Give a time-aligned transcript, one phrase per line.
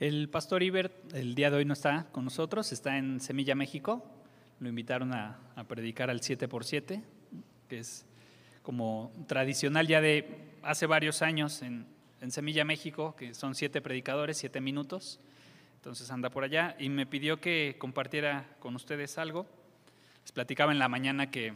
[0.00, 4.08] El pastor Ibert el día de hoy no está con nosotros, está en Semilla, México.
[4.60, 7.02] Lo invitaron a, predicar al 7x7,
[7.68, 8.06] que es
[8.62, 11.84] como tradicional ya de hace varios años en,
[12.28, 15.18] Semilla, México, que son siete predicadores, siete minutos.
[15.74, 19.46] Entonces anda por allá y me pidió que compartiera con ustedes algo.
[20.22, 21.54] Les platicaba en la mañana que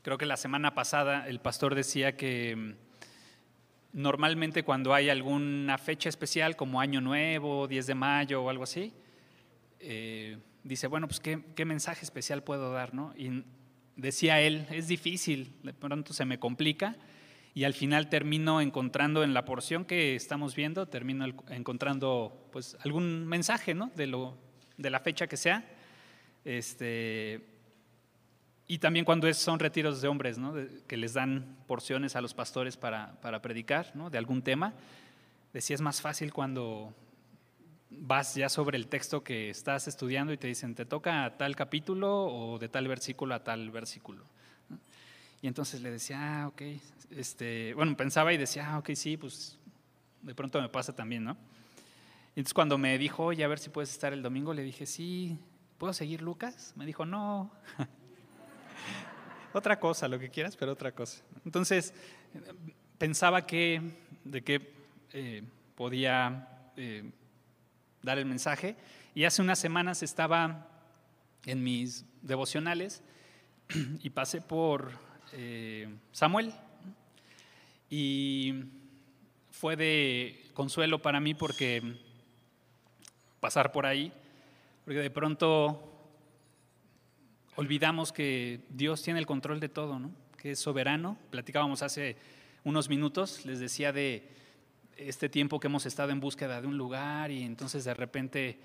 [0.00, 2.76] creo que la semana pasada el pastor decía que
[3.92, 8.92] normalmente cuando hay alguna fecha especial como Año Nuevo, 10 de mayo o algo así,
[9.80, 13.14] eh, dice, bueno, pues ¿qué, mensaje especial puedo dar, ¿no?
[13.16, 13.44] Y
[13.96, 16.96] decía él, es difícil, de pronto se me complica
[17.54, 23.26] y al final termino encontrando en la porción que estamos viendo, termino encontrando pues algún
[23.26, 23.90] mensaje, ¿no?
[23.96, 24.36] De, lo,
[24.76, 25.64] de la fecha que sea.
[26.44, 27.57] Este,
[28.70, 30.54] y también cuando son retiros de hombres, ¿no?
[30.86, 34.10] que les dan porciones a los pastores para, para predicar ¿no?
[34.10, 34.74] de algún tema,
[35.54, 36.94] decía es más fácil cuando
[37.90, 42.26] vas ya sobre el texto que estás estudiando y te dicen, te toca tal capítulo
[42.26, 44.24] o de tal versículo a tal versículo.
[45.40, 46.62] Y entonces le decía, ah, ok,
[47.16, 49.58] este, bueno, pensaba y decía, ah, ok, sí, pues
[50.20, 51.38] de pronto me pasa también, ¿no?
[52.36, 54.84] Y entonces cuando me dijo, oye, a ver si puedes estar el domingo, le dije,
[54.84, 55.38] sí,
[55.78, 56.74] ¿puedo seguir Lucas?
[56.76, 57.50] Me dijo, no.
[59.52, 61.22] otra cosa, lo que quieras, pero otra cosa.
[61.44, 61.94] Entonces,
[62.98, 63.80] pensaba que,
[64.24, 64.72] de qué
[65.12, 65.42] eh,
[65.74, 67.10] podía eh,
[68.02, 68.76] dar el mensaje,
[69.14, 70.68] y hace unas semanas estaba
[71.46, 73.02] en mis devocionales
[74.02, 74.92] y pasé por
[75.32, 76.52] eh, Samuel,
[77.90, 78.64] y
[79.50, 81.96] fue de consuelo para mí porque
[83.40, 84.12] pasar por ahí,
[84.84, 85.97] porque de pronto
[87.58, 90.12] olvidamos que Dios tiene el control de todo, ¿no?
[90.36, 91.18] que es soberano.
[91.30, 92.16] Platicábamos hace
[92.62, 94.30] unos minutos, les decía de
[94.96, 98.60] este tiempo que hemos estado en búsqueda de un lugar y entonces de repente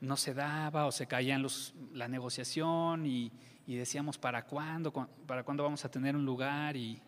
[0.00, 3.30] no se daba o se caía los, la negociación y,
[3.66, 4.90] decíamos, ¿para cuándo?
[5.26, 6.78] ¿Para cuándo vamos a tener un lugar?
[6.78, 6.98] Y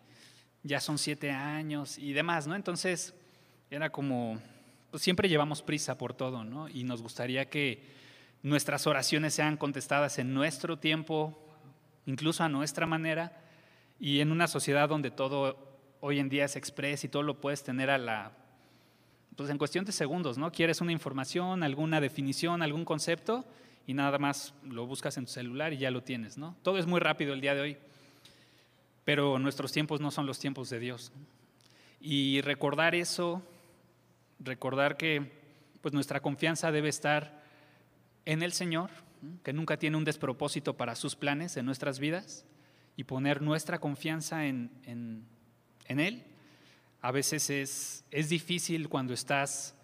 [0.61, 2.55] ya son siete años y demás, ¿no?
[2.55, 3.15] Entonces
[3.71, 4.39] era como,
[4.91, 6.69] pues siempre llevamos prisa por todo, ¿no?
[6.69, 8.02] Y nos gustaría que
[8.43, 11.39] nuestras oraciones sean contestadas en nuestro tiempo,
[12.05, 13.41] incluso a nuestra manera,
[13.99, 15.57] y en una sociedad donde todo
[16.01, 18.33] hoy en día es express y todo lo puedes tener a la,
[19.37, 20.51] pues en cuestión de segundos, ¿no?
[20.51, 23.45] Quieres una información, alguna definición, algún concepto
[23.87, 26.57] y nada más lo buscas en tu celular y ya lo tienes, ¿no?
[26.63, 27.77] Todo es muy rápido el día de hoy,
[29.05, 31.13] pero nuestros tiempos no son los tiempos de Dios.
[32.01, 33.41] Y recordar eso,
[34.39, 35.31] recordar que
[35.81, 37.42] pues nuestra confianza debe estar
[38.25, 38.89] en el Señor,
[39.43, 42.45] que nunca tiene un despropósito para sus planes en nuestras vidas,
[42.95, 44.69] y poner nuestra confianza en,
[45.87, 46.23] Él.
[47.01, 49.75] A veces es, es difícil cuando estás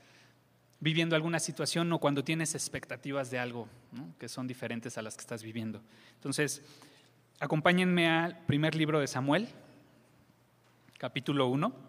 [0.79, 3.67] viviendo alguna situación o cuando tienes expectativas de algo
[4.17, 5.81] que son diferentes a las que estás viviendo.
[6.15, 6.61] Entonces,
[7.39, 9.49] acompáñenme al primer libro de Samuel,
[10.97, 11.88] capítulo 1.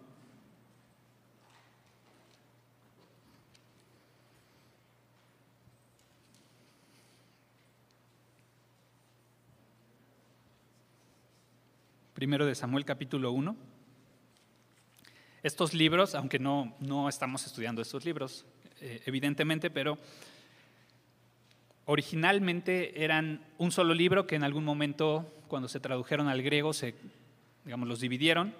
[12.21, 13.57] Primero de Samuel capítulo 1.
[15.41, 18.45] Estos libros, aunque no, no estamos estudiando estos libros,
[18.79, 19.97] eh, evidentemente, pero
[21.85, 26.93] originalmente eran un solo libro que en algún momento, cuando se tradujeron al griego, se,
[27.65, 28.53] digamos, los dividieron.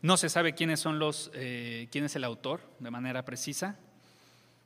[0.00, 3.76] No se sabe quiénes son los, eh, quién es el autor de manera precisa.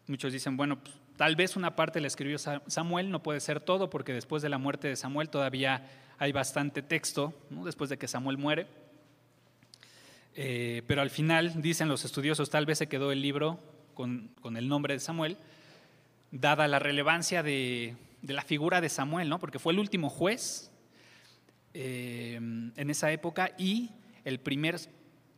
[0.06, 3.90] Muchos dicen, bueno, pues, tal vez una parte la escribió Samuel, no puede ser todo,
[3.90, 5.88] porque después de la muerte de Samuel todavía
[6.18, 8.66] hay bastante texto, después de que Samuel muere.
[10.34, 13.60] Eh, pero al final, dicen los estudiosos, tal vez se quedó el libro
[13.94, 15.36] con, el nombre de Samuel,
[16.32, 19.38] dada la relevancia de, la figura de Samuel, ¿no?
[19.38, 20.72] porque fue el último juez
[21.74, 23.90] eh, en esa época y
[24.24, 24.80] el primer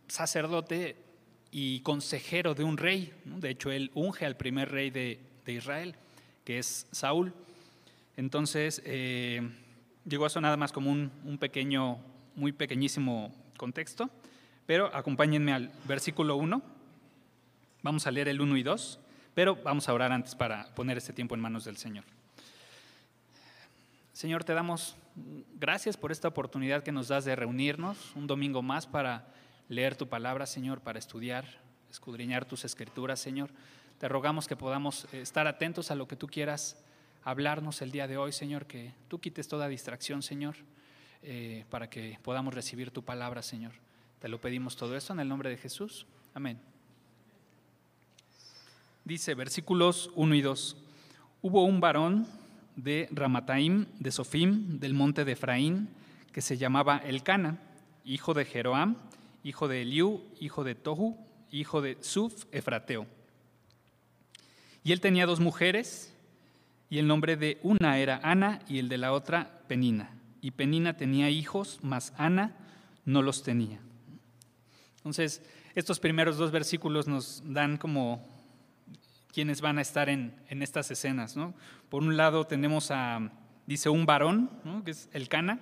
[0.09, 0.97] sacerdote
[1.51, 3.13] y consejero de un rey.
[3.25, 5.21] De hecho, él unge al primer rey de,
[5.53, 5.95] Israel,
[6.45, 7.33] que es Saúl.
[8.17, 9.49] Entonces, eh,
[10.07, 11.11] Digo eso nada más como un,
[11.41, 11.99] pequeño,
[12.37, 14.09] muy pequeñísimo contexto,
[14.65, 16.63] pero acompáñenme al versículo 1.
[17.83, 19.01] Vamos a leer el 1 y 2,
[19.35, 22.05] pero vamos a orar antes para poner este tiempo en manos del Señor.
[24.13, 24.95] Señor, te damos
[25.57, 29.27] gracias por esta oportunidad que nos das de reunirnos un domingo más para
[29.69, 31.47] leer tu palabra, Señor, para estudiar,
[31.91, 33.51] escudriñar tus escrituras, Señor.
[33.99, 36.77] Te rogamos que podamos estar atentos a lo que tú quieras
[37.25, 40.55] hablarnos el día de hoy, Señor, que tú quites toda distracción, Señor,
[41.23, 43.73] eh, para que podamos recibir tu palabra, Señor.
[44.21, 46.07] Te lo pedimos todo esto en el nombre de Jesús.
[46.35, 46.61] Amén.
[49.05, 50.77] Dice versículos 1 y 2.
[51.41, 52.27] Hubo un varón
[52.77, 55.89] de Ramataim, de Sofim, del monte de Efraín,
[56.33, 57.59] que se llamaba Elcana,
[58.05, 58.97] hijo de Jeroam,
[59.43, 61.17] hijo de Eliú, hijo de Tohu,
[61.51, 63.16] hijo de Suf, Efrateo.
[64.87, 66.15] Y él tenía dos mujeres,
[66.89, 70.17] y el nombre de una era Ana y el de la otra Penina.
[70.41, 72.55] Y Penina tenía hijos, mas Ana
[73.05, 73.81] no los tenía.
[74.99, 75.43] Entonces,
[75.75, 78.25] estos primeros dos versículos nos dan como
[79.33, 81.37] quienes van a estar en, estas escenas.
[81.37, 81.53] ¿no?
[81.89, 83.33] Por un lado tenemos a,
[83.67, 84.49] dice, un varón,
[84.85, 85.59] que es el Cana.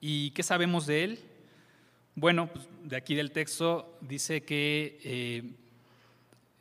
[0.00, 1.18] ¿Y qué sabemos de él?
[2.16, 5.67] Bueno, pues, de aquí del texto dice que eh,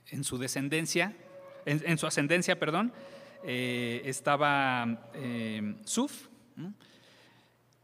[0.10, 1.14] en su descendencia,
[1.66, 2.94] en, su ascendencia, perdón,
[3.44, 6.28] eh, estaba eh, Suf,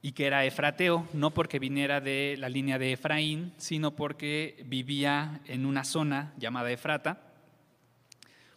[0.02, 5.40] y que era efrateo, no porque viniera de la línea de Efraín, sino porque vivía
[5.46, 7.22] en una zona llamada Efrata,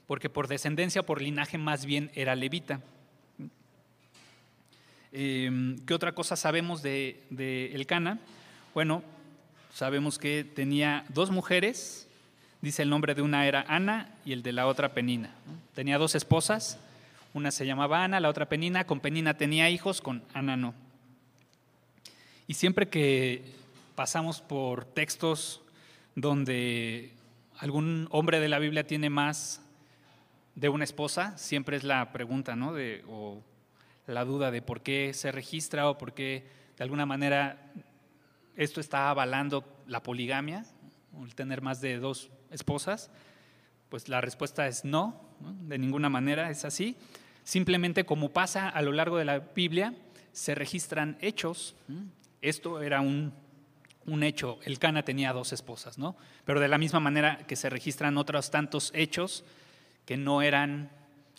[0.09, 2.81] porque por descendencia, por linaje más bien era levita.
[5.13, 8.19] Em, ¿Qué otra cosa sabemos de, de Elcana?
[8.75, 9.05] Bueno,
[9.73, 12.06] sabemos que tenía dos mujeres,
[12.67, 15.31] dice el nombre de una era Ana y el de la otra Penina.
[15.77, 16.81] Tenía dos esposas,
[17.33, 20.75] una se llamaba Ana, la otra Penina, con Penina tenía hijos, con Ana no.
[22.49, 23.45] Y siempre que
[23.95, 25.63] pasamos por textos
[26.17, 27.13] donde
[27.57, 29.63] algún hombre de la Biblia tiene más
[30.57, 32.75] de una esposa, siempre es la pregunta, ¿no?
[32.75, 33.45] De, o
[34.09, 36.45] la duda de por qué se registra o por qué
[36.77, 37.71] de alguna manera
[38.57, 40.65] esto está avalando la poligamia,
[41.25, 43.11] el tener más de dos esposas.
[43.89, 46.97] Pues la respuesta es no, de ninguna manera es así.
[47.45, 49.95] Simplemente como pasa a lo largo de la Biblia,
[50.33, 51.77] se registran hechos.
[52.43, 53.33] Esto era un,
[54.07, 56.17] un hecho, el Cana tenía dos esposas, ¿no?
[56.45, 59.45] Pero de la misma manera que se registran otros tantos hechos
[60.05, 60.91] que no eran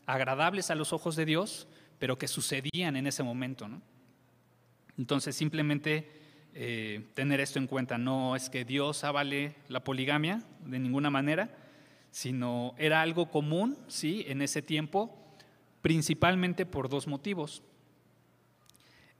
[0.06, 1.68] agradables a los ojos de Dios,
[2.00, 3.70] pero que sucedían en ese momento.
[4.98, 6.17] Entonces, simplemente
[6.60, 11.56] eh, tener esto en cuenta, no es que Dios avale la poligamia de ninguna manera,
[12.10, 15.16] sino era algo común, sí, en ese tiempo,
[15.84, 17.62] principalmente por dos motivos.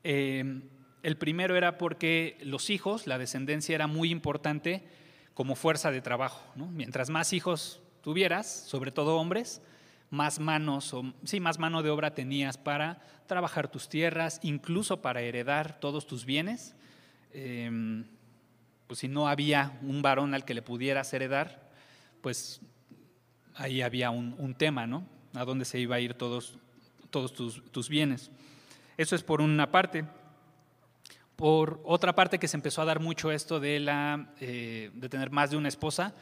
[0.04, 0.62] Eh,
[1.04, 4.84] el primero era porque los hijos, la descendencia era muy importante
[5.36, 6.42] como fuerza de trabajo.
[6.56, 9.62] Mientras más hijos tuvieras, sobre todo hombres,
[10.10, 15.22] más manos, o, sí, más mano de obra tenías para trabajar tus tierras, incluso para
[15.22, 16.76] heredar todos tus bienes.
[17.34, 18.06] Em,
[18.88, 21.70] pues si no había un varón al que le pudieras heredar,
[22.22, 22.62] pues
[23.56, 25.06] ahí había un, tema, ¿no?
[25.34, 26.58] A dónde se iba a ir todos,
[27.10, 28.32] todos tus, bienes.
[28.98, 30.06] Eso es por una parte.
[31.36, 35.30] Por otra parte que se empezó a dar mucho esto de, la, eh, de tener
[35.30, 36.16] más de una esposa,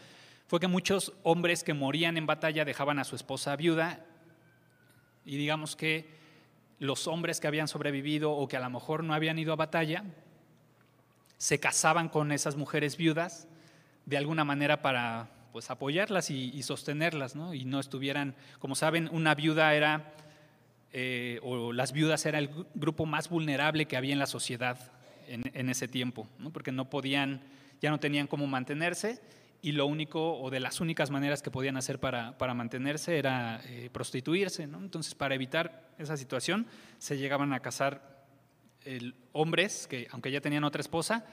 [0.48, 4.06] fue que muchos hombres que morían en batalla dejaban a su esposa viuda
[5.26, 6.08] y digamos que
[6.80, 10.04] los hombres que habían sobrevivido o que a lo mejor no habían ido a batalla,
[11.38, 13.48] se casaban con esas mujeres viudas
[14.06, 17.54] de alguna manera para pues apoyarlas y, sostenerlas, ¿no?
[17.54, 20.14] Y no estuvieran, como saben, una viuda era,
[20.92, 24.92] eh, o las viudas era el grupo más vulnerable que había en la sociedad
[25.28, 26.52] en, ese tiempo, ¿no?
[26.52, 27.42] porque no podían,
[27.82, 29.22] ya no tenían cómo mantenerse
[29.62, 33.62] y lo único o de las únicas maneras que podían hacer para, para mantenerse era
[33.66, 34.64] eh, prostituirse.
[34.64, 36.68] Entonces, para evitar esa situación,
[37.00, 38.15] se llegaban a casar
[39.32, 41.26] hombres que, aunque ya tenían otra esposa,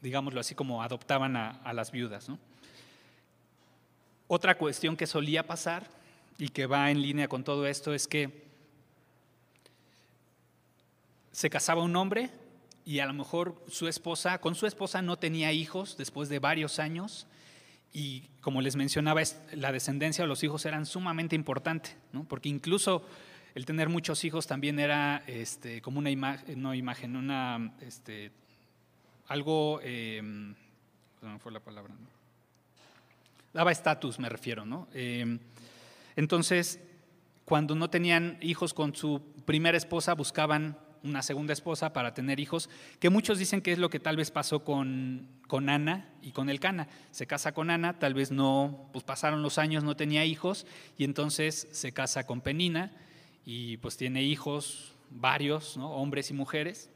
[0.00, 2.28] digámoslo así, como adoptaban a, las viudas.
[4.26, 5.88] Otra cuestión que solía pasar
[6.38, 8.46] y que va en línea con todo esto es que
[11.32, 12.30] se casaba un hombre
[12.84, 16.78] y a lo mejor su esposa, con su esposa no tenía hijos después de varios
[16.78, 17.26] años
[17.92, 22.24] y como les mencionaba, la descendencia de los hijos eran sumamente importante, ¿no?
[22.24, 23.04] porque incluso
[23.58, 28.30] el tener muchos hijos también era este, como una imagen, no imagen, una, este,
[29.26, 31.92] algo, eh, no fue la palabra,
[33.52, 34.86] daba estatus, me refiero, ¿no?
[34.94, 35.40] Eh,
[36.14, 36.78] entonces,
[37.44, 42.70] cuando no tenían hijos con su primera esposa, buscaban una segunda esposa para tener hijos,
[43.00, 46.48] que muchos dicen que es lo que tal vez pasó con, con Ana y con
[46.48, 46.86] Elcana.
[47.10, 50.64] Se casa con Ana, tal vez no, pues pasaron los años, no tenía hijos,
[50.96, 52.92] y entonces se casa con Penina
[53.50, 56.90] y pues tiene hijos varios, hombres y mujeres,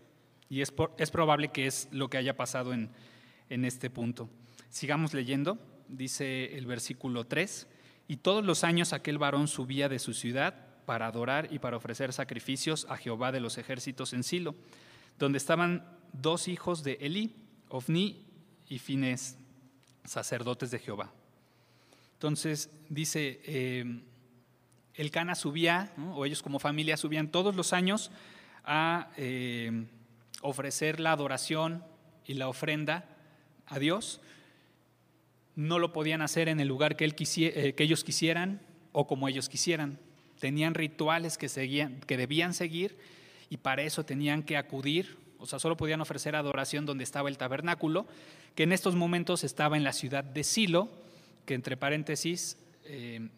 [0.50, 2.90] y es, es probable que es lo que haya pasado en,
[3.48, 4.28] en este punto.
[4.68, 7.66] Sigamos leyendo, dice el versículo 3,
[8.06, 10.54] y todos los años aquel varón subía de su ciudad
[10.84, 14.54] para adorar y para ofrecer sacrificios a Jehová de los ejércitos en Silo,
[15.18, 17.34] donde estaban dos hijos de Elí,
[17.70, 18.26] Ofni
[18.68, 19.38] y Fines,
[20.04, 21.14] sacerdotes de Jehová.
[22.12, 24.02] Entonces dice, eh,
[24.94, 28.10] el Cana subía, o ellos como familia subían todos los años
[28.64, 29.86] a eh,
[30.42, 31.84] ofrecer la adoración
[32.26, 33.06] y la ofrenda
[33.66, 34.20] a Dios.
[35.54, 38.60] No lo podían hacer en el lugar que, que ellos quisieran
[38.92, 39.98] o como ellos quisieran.
[40.38, 41.48] Tenían rituales que
[42.16, 42.98] debían seguir
[43.52, 47.36] y para eso tenían que acudir, o sea, solo podían ofrecer adoración donde estaba el
[47.36, 48.06] tabernáculo,
[48.54, 50.88] que en estos momentos estaba en la ciudad de Silo,
[51.44, 53.28] que entre paréntesis eh,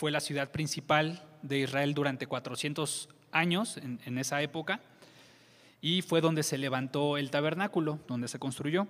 [0.00, 4.80] fue la ciudad principal de Israel durante 400 años en, esa época,
[5.82, 8.88] y fue donde se levantó el tabernáculo, donde se construyó.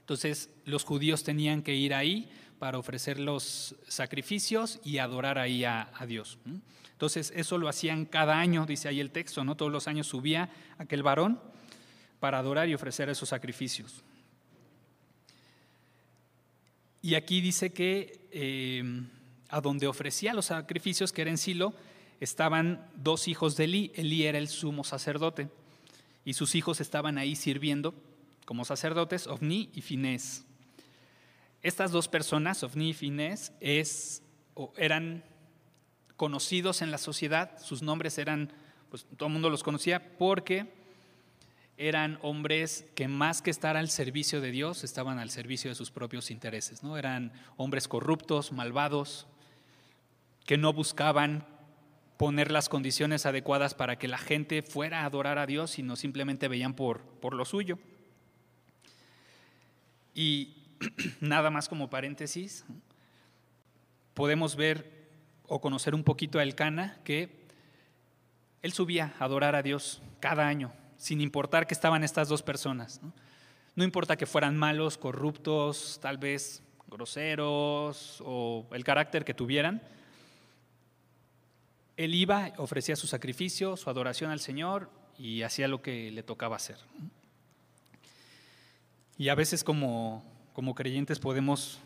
[0.00, 5.90] Entonces los judíos tenían que ir ahí para ofrecer los sacrificios y adorar ahí a,
[6.06, 6.36] Dios.
[6.92, 9.56] Entonces eso lo hacían cada año, dice ahí el texto, ¿no?
[9.56, 11.40] Todos los años subía aquel varón
[12.20, 14.04] para adorar y ofrecer esos sacrificios.
[17.00, 19.06] Y aquí dice que eh,
[19.48, 21.74] a donde ofrecía los sacrificios, que era en Silo,
[22.20, 23.92] estaban dos hijos de Elí.
[23.94, 25.48] Elí era el sumo sacerdote
[26.24, 27.94] y sus hijos estaban ahí sirviendo
[28.44, 30.44] como sacerdotes, Ovni y Finés.
[31.62, 34.22] Estas dos personas, Ovni y Finés, es,
[34.76, 35.24] eran
[36.16, 38.52] conocidos en la sociedad, sus nombres eran,
[38.88, 40.72] pues todo el mundo los conocía porque
[41.76, 45.90] eran hombres que más que estar al servicio de Dios, estaban al servicio de sus
[45.90, 46.96] propios intereses, ¿no?
[46.96, 49.26] Eran hombres corruptos, malvados,
[50.46, 51.46] que no buscaban
[52.16, 56.48] poner las condiciones adecuadas para que la gente fuera a adorar a Dios, sino simplemente
[56.48, 57.78] veían por, por lo suyo.
[60.14, 60.56] Y
[61.20, 62.64] nada más como paréntesis,
[64.14, 65.10] podemos ver
[65.46, 67.46] o conocer un poquito a Elcana que
[68.62, 73.02] él subía a adorar a Dios cada año, sin importar que estaban estas dos personas.
[73.02, 73.12] ¿no?
[73.76, 79.82] no importa que fueran malos, corruptos, tal vez groseros o el carácter que tuvieran,
[81.96, 86.56] él iba, ofrecía su sacrificio, su adoración al Señor y hacía lo que le tocaba
[86.56, 86.76] hacer.
[89.18, 90.22] Y a veces como,
[90.52, 91.78] como creyentes podemos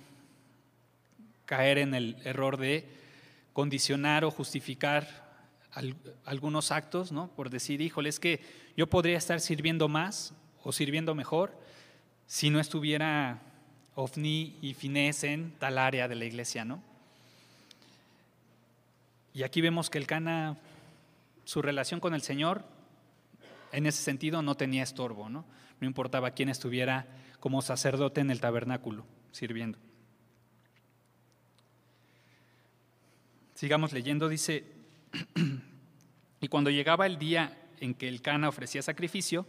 [1.44, 2.88] caer en el error de
[3.52, 5.30] condicionar o justificar
[6.24, 7.28] algunos actos, ¿no?
[7.28, 8.40] Por decir, híjole, es que
[8.76, 11.56] yo podría estar sirviendo más o sirviendo mejor
[12.26, 13.42] si no estuviera
[13.94, 16.82] Ofni y Finés en tal área de la iglesia, ¿no?
[19.32, 20.58] Y aquí vemos que el Cana,
[21.44, 22.64] su relación con el Señor,
[23.72, 25.44] en ese sentido no tenía estorbo, ¿no?
[25.80, 27.06] No importaba quién estuviera
[27.38, 29.78] como sacerdote en el tabernáculo sirviendo.
[33.54, 34.64] Sigamos leyendo, dice,
[36.40, 39.46] y cuando llegaba el día en que el Cana ofrecía sacrificio,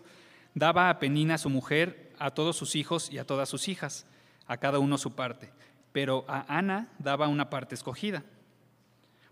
[0.54, 4.06] daba a Penina su mujer, a todos sus hijos y a todas sus hijas,
[4.48, 5.52] a cada uno su parte,
[5.92, 8.24] pero a Ana daba una parte escogida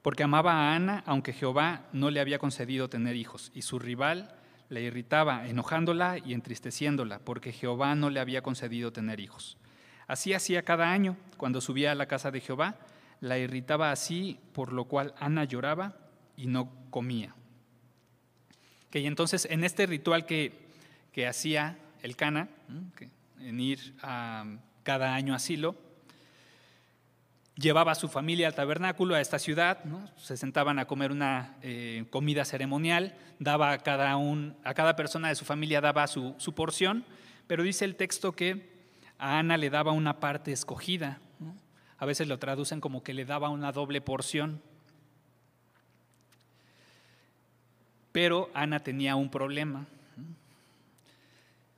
[0.02, 4.36] porque amaba a Ana, aunque Jehová no le había concedido tener hijos, y su rival
[4.70, 9.58] le irritaba, enojándola y entristeciéndola, porque Jehová no le había concedido tener hijos.
[10.08, 12.76] Así hacía cada año, cuando subía a la casa de Jehová,
[13.20, 15.98] la irritaba así, por lo cual Ana lloraba
[16.38, 17.36] y no comía.
[18.90, 20.54] Que entonces en este ritual que,
[21.12, 22.50] que hacía el Cana,
[23.40, 24.46] en ir a
[24.84, 25.76] cada año a Silo,
[27.60, 29.84] llevaba a su familia al tabernáculo, a esta ciudad,
[30.18, 35.30] se sentaban a comer una eh, comida ceremonial, daba a cada, un, a cada persona
[35.30, 37.04] de su familia daba su, porción,
[37.48, 38.70] pero dice el texto que
[39.18, 41.20] a Ana le daba una parte escogida.
[41.98, 44.62] A veces lo traducen como que le daba una doble porción.
[48.14, 49.86] Pero Ana tenía un problema.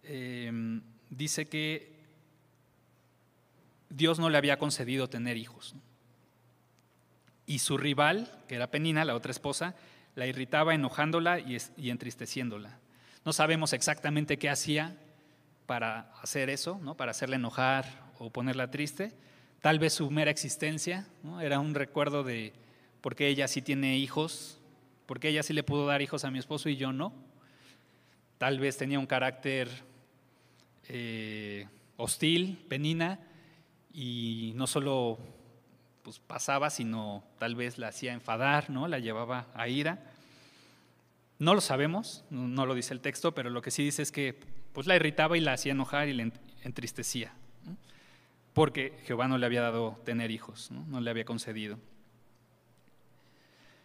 [0.03, 2.00] Em, dice que
[3.91, 5.75] Dios no le había concedido tener hijos.
[7.45, 9.75] Y su rival, que era Penina, la otra esposa,
[10.15, 12.79] la irritaba enojándola y, entristeciéndola.
[13.25, 14.97] No sabemos exactamente qué hacía
[15.65, 16.95] para hacer eso, ¿no?
[16.95, 17.85] para hacerla enojar
[18.17, 19.13] o ponerla triste.
[19.61, 21.07] Tal vez su mera existencia
[21.41, 22.53] era un recuerdo de
[23.01, 24.59] por qué ella sí tiene hijos,
[25.05, 27.13] por qué ella sí le pudo dar hijos a mi esposo y yo no.
[28.37, 29.69] Tal vez tenía un carácter
[30.87, 31.67] eh,
[31.97, 33.19] hostil, penina,
[33.93, 35.19] y no solo
[36.03, 38.87] pues, pasaba, sino tal vez la hacía enfadar, ¿no?
[38.87, 40.11] la llevaba a ira.
[41.39, 44.39] No lo sabemos, no lo dice el texto, pero lo que sí dice es que
[44.73, 46.31] pues, la irritaba y la hacía enojar y le
[46.63, 47.33] entristecía,
[48.53, 50.85] porque Jehová no le había dado tener hijos, ¿no?
[50.87, 51.79] no le había concedido.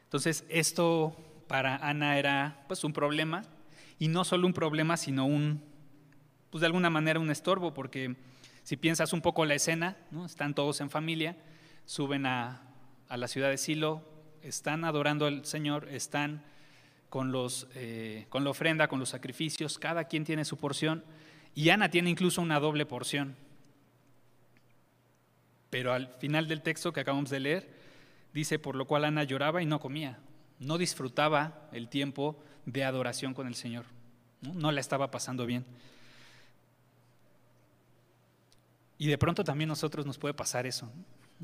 [0.05, 1.17] Entonces, esto
[1.49, 3.43] para Ana era pues, un problema,
[3.99, 5.63] y no solo un problema, sino un,
[6.51, 8.17] pues de alguna manera un estorbo, porque
[8.67, 11.37] si piensas un poco la escena, están todos en familia,
[11.85, 12.63] suben a,
[13.09, 14.03] la ciudad de Silo,
[14.43, 16.43] están adorando al Señor, están
[17.09, 21.05] con, los, eh, con la ofrenda, con los sacrificios, cada quien tiene su porción,
[21.55, 23.37] y Ana tiene incluso una doble porción.
[25.71, 27.71] Pero al final del texto que acabamos de leer,
[28.35, 30.19] dice, por lo cual Ana lloraba y no comía,
[30.59, 33.85] no disfrutaba el tiempo de adoración con el Señor,
[34.41, 35.65] no la estaba pasando bien.
[38.99, 40.91] Y de pronto también a nosotros nos puede pasar eso.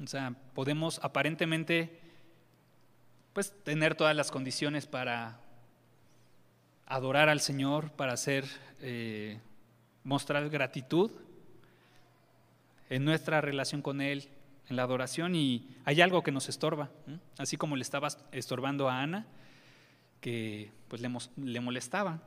[0.02, 2.00] O sea, podemos aparentemente
[3.32, 5.40] pues tener todas las condiciones para
[6.86, 8.44] adorar al Señor, para hacer,
[8.80, 9.38] eh,
[10.04, 11.10] mostrar gratitud
[12.90, 14.28] en nuestra relación con Él,
[14.68, 16.90] en la adoración, y hay algo que nos estorba,
[17.38, 19.26] así como le estaba estorbando a Ana,
[20.20, 22.20] que pues le, le molestaba.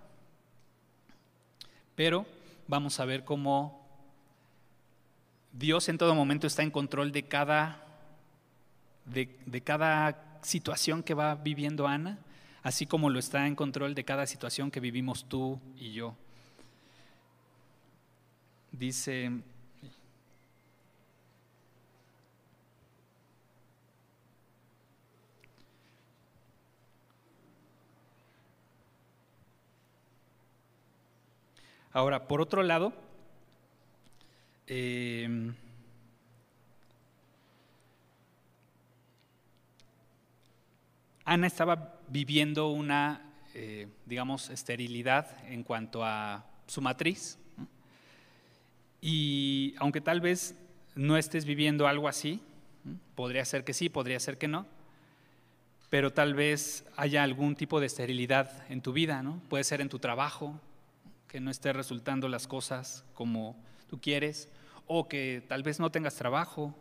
[1.96, 2.25] Pero
[2.67, 3.85] vamos a ver cómo
[5.57, 7.81] Dios en todo momento está en control de cada,
[9.05, 12.19] de, cada situación que va viviendo Ana,
[12.62, 16.17] así como lo está en control de cada situación que vivimos tú y yo.
[18.74, 19.31] Dice,
[31.93, 32.91] Ahora, por otro lado,
[34.67, 35.53] Em,
[41.24, 43.22] Ana estaba viviendo una,
[43.53, 47.38] eh, digamos, esterilidad en cuanto a su matriz.
[49.01, 50.55] Y aunque tal vez
[50.95, 52.41] no estés viviendo algo así,
[53.13, 54.65] podría ser que sí, podría ser que no,
[55.91, 59.41] pero tal vez haya algún tipo de esterilidad en tu vida, ¿no?
[59.50, 60.60] Puede ser en tu trabajo,
[61.27, 63.55] que no esté resultando las cosas como
[63.88, 64.50] tú quieres,
[64.88, 66.74] o que tal vez no tengas trabajo,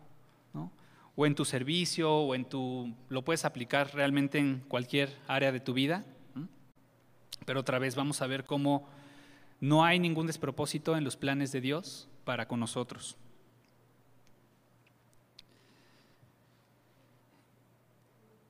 [1.15, 5.59] o en tu servicio, o en tu, lo puedes aplicar realmente en cualquier área de
[5.59, 6.05] tu vida.
[7.45, 8.87] Pero otra vez vamos a ver cómo
[9.61, 13.17] no hay ningún despropósito en los planes de Dios para con nosotros.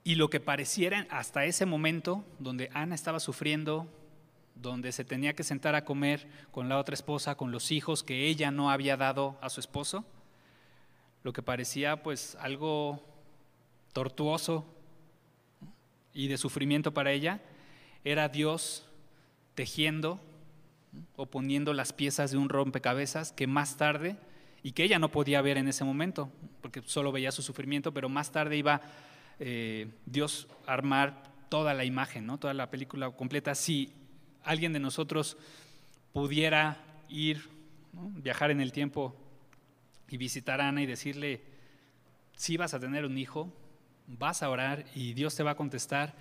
[0.04, 3.88] Y lo que pareciera hasta ese momento, donde Ana estaba sufriendo
[4.56, 8.28] donde se tenía que sentar a comer con la otra esposa, con los hijos que
[8.28, 10.06] ella no había dado a su esposo,
[11.24, 13.04] lo que parecía pues algo
[13.94, 14.66] tortuoso
[16.14, 17.42] y de sufrimiento para ella,
[18.04, 18.86] era Dios
[19.56, 20.20] tejiendo
[21.16, 24.18] o poniendo las piezas de un rompecabezas que más tarde,
[24.66, 26.32] y que ella no podía ver en ese momento,
[26.64, 28.82] porque solo veía su sufrimiento, pero más tarde iba
[29.40, 32.40] eh, Dios a armar toda la imagen, ¿no?
[32.40, 33.54] toda la película completa.
[33.54, 33.94] Si
[34.46, 35.38] alguien de nosotros
[36.14, 36.78] pudiera
[37.10, 37.50] ir,
[37.92, 39.16] viajar en el tiempo
[40.10, 41.42] y visitar a Ana y decirle,
[42.36, 43.52] si vas a tener un hijo,
[44.08, 46.16] vas a orar y Dios te va a contestar.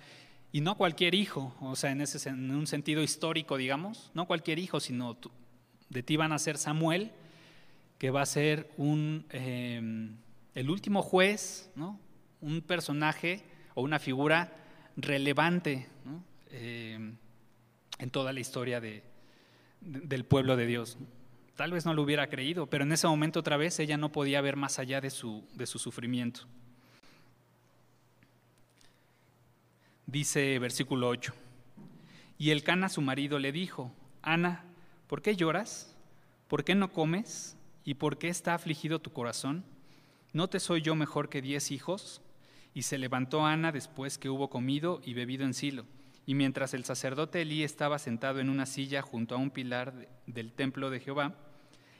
[0.51, 4.59] Y no cualquier hijo, o sea, en, ese, en un sentido histórico, digamos, no cualquier
[4.59, 5.17] hijo, sino
[5.89, 7.11] de ti van a ser Samuel,
[7.97, 10.17] que va a ser un, em,
[10.53, 11.99] el último juez, ¿no?
[12.41, 14.53] un personaje o una figura
[14.95, 15.87] relevante.
[16.05, 16.23] ¿no?
[16.51, 17.17] Em,
[17.97, 19.03] en toda la historia de,
[19.81, 20.97] del pueblo de Dios.
[21.55, 24.41] Tal vez no lo hubiera creído, pero en ese momento otra vez ella no podía
[24.41, 26.41] ver más allá de su, de su sufrimiento.
[30.05, 31.33] Dice versículo 8,
[32.37, 34.63] y el Cana su marido le dijo, Ana,
[35.07, 35.95] ¿por qué lloras?
[36.47, 37.57] ¿Por qué no comes?
[37.85, 39.63] ¿Y por qué está afligido tu corazón?
[40.33, 42.21] ¿No te soy yo mejor que diez hijos?
[42.73, 45.85] Y se levantó Ana después que hubo comido y bebido en Silo.
[46.25, 50.51] Y mientras el sacerdote Elí estaba sentado en una silla junto a un pilar del
[50.53, 51.35] templo de Jehová,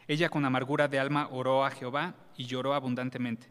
[0.07, 3.47] ella con amargura de alma oró a Jehová y lloró abundantemente.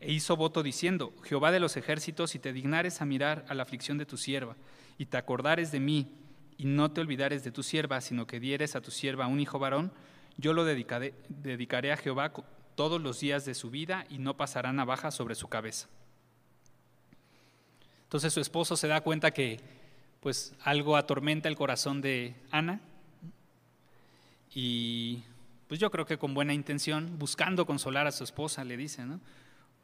[0.00, 3.64] E hizo voto diciendo, Jehová de los ejércitos, si te dignares a mirar a la
[3.64, 4.56] aflicción de tu sierva,
[4.96, 6.14] y te acordares de mí,
[6.56, 9.58] y no te olvidares de tu sierva, sino que dieres a tu sierva un hijo
[9.58, 9.92] varón,
[10.36, 12.32] yo lo dedicaré, a Jehová
[12.74, 15.88] todos los días de su vida, y no pasará navaja sobre su cabeza.
[18.04, 19.60] Entonces su esposo se da cuenta que
[20.20, 22.80] pues algo atormenta el corazón de Ana
[24.54, 25.22] y
[25.68, 29.20] pues yo creo que con buena intención, buscando consolar a su esposa, le dice, ¿no?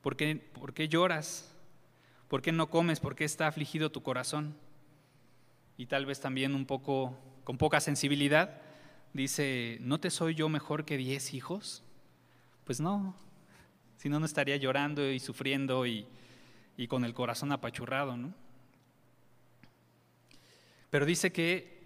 [0.03, 1.55] ¿Por qué, ¿Por qué lloras?
[2.29, 3.01] ¿Por qué no comes?
[3.01, 4.57] ¿Por qué está afligido tu corazón?
[5.77, 8.63] Y tal vez también un poco, con poca sensibilidad,
[9.13, 11.83] dice, ¿no te soy yo mejor que diez hijos?
[12.65, 13.15] Pues no,
[13.99, 16.07] si no, no estaría llorando y sufriendo y,
[16.79, 18.33] y con el corazón apachurrado, ¿no?
[20.95, 21.77] Pero dice que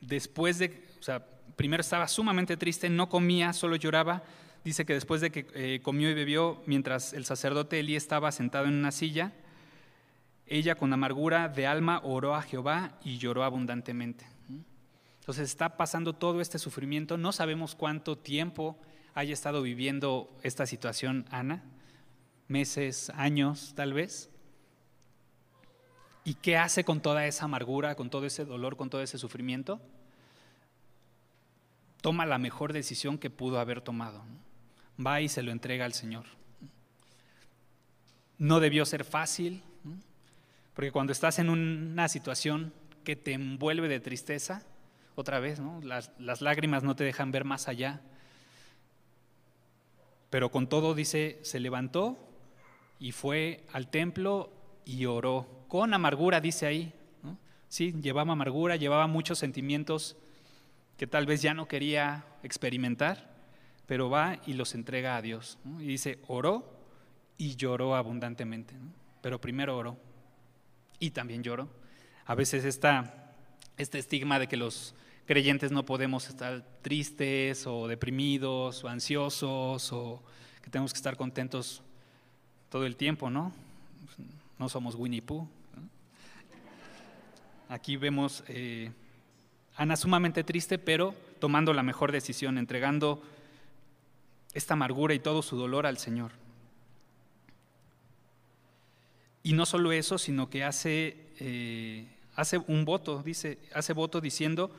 [0.00, 1.24] después de, o sea,
[1.54, 4.24] primero estaba sumamente triste, no comía, solo lloraba,
[4.64, 8.64] dice que después de que eh, comió y bebió, mientras el sacerdote Elí estaba sentado
[8.64, 9.30] en una silla,
[10.48, 14.26] ella con amargura de alma oró a Jehová y lloró abundantemente.
[15.20, 18.76] Entonces está pasando todo este sufrimiento, no sabemos cuánto tiempo
[19.14, 21.62] haya estado viviendo esta situación Ana,
[22.48, 24.31] meses, años tal vez.
[26.24, 29.80] ¿Y qué hace con toda esa amargura, con todo ese dolor, con todo ese sufrimiento?
[32.00, 34.22] Toma la mejor decisión que pudo haber tomado.
[35.04, 36.26] Va y se lo entrega al Señor.
[38.38, 39.62] No debió ser fácil,
[40.74, 42.72] porque cuando estás en una situación
[43.04, 44.62] que te envuelve de tristeza,
[45.14, 48.00] otra vez, las, las lágrimas no te dejan ver más allá.
[50.30, 52.16] Pero con todo dice, se levantó
[52.98, 54.50] y fue al templo
[54.84, 55.61] y oró.
[55.72, 56.92] Con amargura, dice ahí.
[57.66, 60.18] Sí, llevaba amargura, llevaba muchos sentimientos
[60.98, 63.34] que tal vez ya no quería experimentar,
[63.86, 65.56] pero va y los entrega a Dios.
[65.78, 66.78] Y dice, oró
[67.38, 68.74] y lloró abundantemente.
[69.22, 69.96] Pero primero oró
[70.98, 71.70] y también lloró.
[72.26, 73.32] A veces está
[73.78, 80.22] este estigma de que los creyentes no podemos estar tristes o deprimidos o ansiosos o
[80.60, 81.82] que tenemos que estar contentos
[82.68, 83.54] todo el tiempo, ¿no?
[84.58, 85.48] No somos Winnie Pooh.
[87.72, 88.92] Aquí vemos eh,
[89.76, 93.22] Ana sumamente triste, pero tomando la mejor decisión, entregando
[94.52, 96.32] esta amargura y todo su dolor al Señor.
[99.42, 104.70] Y no solo eso, sino que hace, eh, hace un voto, dice, hace voto diciendo,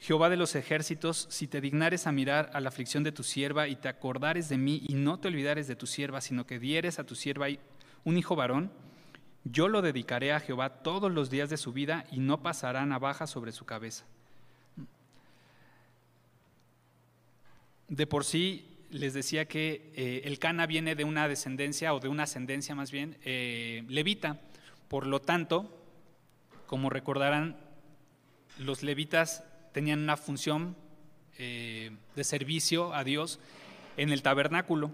[0.00, 3.68] Jehová de los ejércitos, si te dignares a mirar a la aflicción de tu sierva
[3.68, 6.98] y te acordares de mí y no te olvidares de tu sierva, sino que dieres
[6.98, 7.48] a tu sierva
[8.04, 8.72] un hijo varón,
[9.50, 13.26] yo lo dedicaré a Jehová todos los días de su vida y no pasará navaja
[13.26, 14.04] sobre su cabeza.
[17.88, 22.08] De por sí les decía que eh, el Cana viene de una descendencia o de
[22.08, 24.40] una ascendencia más bien eh, levita.
[24.88, 25.74] Por lo tanto,
[26.66, 27.56] como recordarán,
[28.58, 30.76] los levitas tenían una función
[31.38, 33.38] eh, de servicio a Dios
[33.96, 34.92] en el tabernáculo.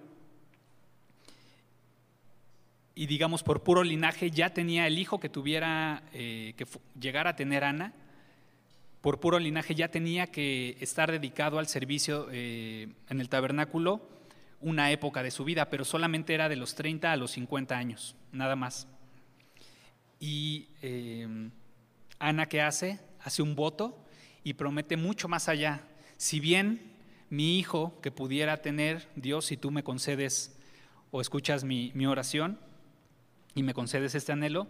[2.94, 6.66] Y digamos, por puro linaje ya tenía el hijo que tuviera, que
[6.98, 7.92] llegara a tener Ana,
[9.04, 14.00] por puro linaje ya tenía que estar dedicado al servicio eh, en el tabernáculo
[14.62, 18.16] una época de su vida, pero solamente era de los 30 a los 50 años,
[18.33, 18.88] nada más.
[20.18, 21.50] Y eh,
[22.18, 22.98] Ana, ¿qué hace?
[23.20, 24.02] Hace un voto
[24.42, 25.83] y promete mucho más allá.
[26.16, 26.94] Si bien
[27.28, 30.57] mi hijo que pudiera tener, Dios, si tú me concedes
[31.11, 32.59] o escuchas mi, mi oración
[33.55, 34.69] y me concedes este anhelo,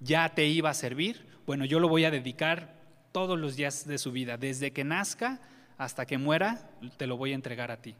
[0.00, 2.80] ya te iba a servir, bueno, yo lo voy a dedicar
[3.12, 5.40] todos los días de su vida, desde que nazca
[5.78, 7.94] hasta que muera, te lo voy a entregar a ti.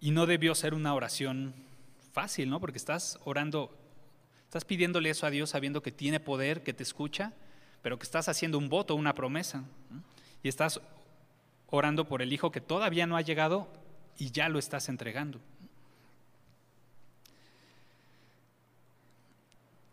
[0.00, 1.54] Y no debió ser una oración
[2.12, 2.60] fácil, ¿no?
[2.60, 3.76] Porque estás orando,
[4.44, 7.32] estás pidiéndole eso a Dios sabiendo que tiene poder, que te escucha,
[7.82, 9.64] pero que estás haciendo un voto, una promesa.
[10.42, 10.80] Y estás
[11.68, 13.68] orando por el hijo que todavía no ha llegado
[14.18, 15.40] y ya lo estás entregando.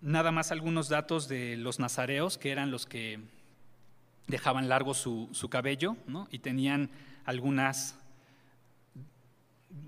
[0.03, 3.19] Nada más algunos datos de los nazareos, que eran los que
[4.27, 5.95] dejaban largo su, cabello
[6.29, 6.89] y tenían
[7.25, 7.95] algunas,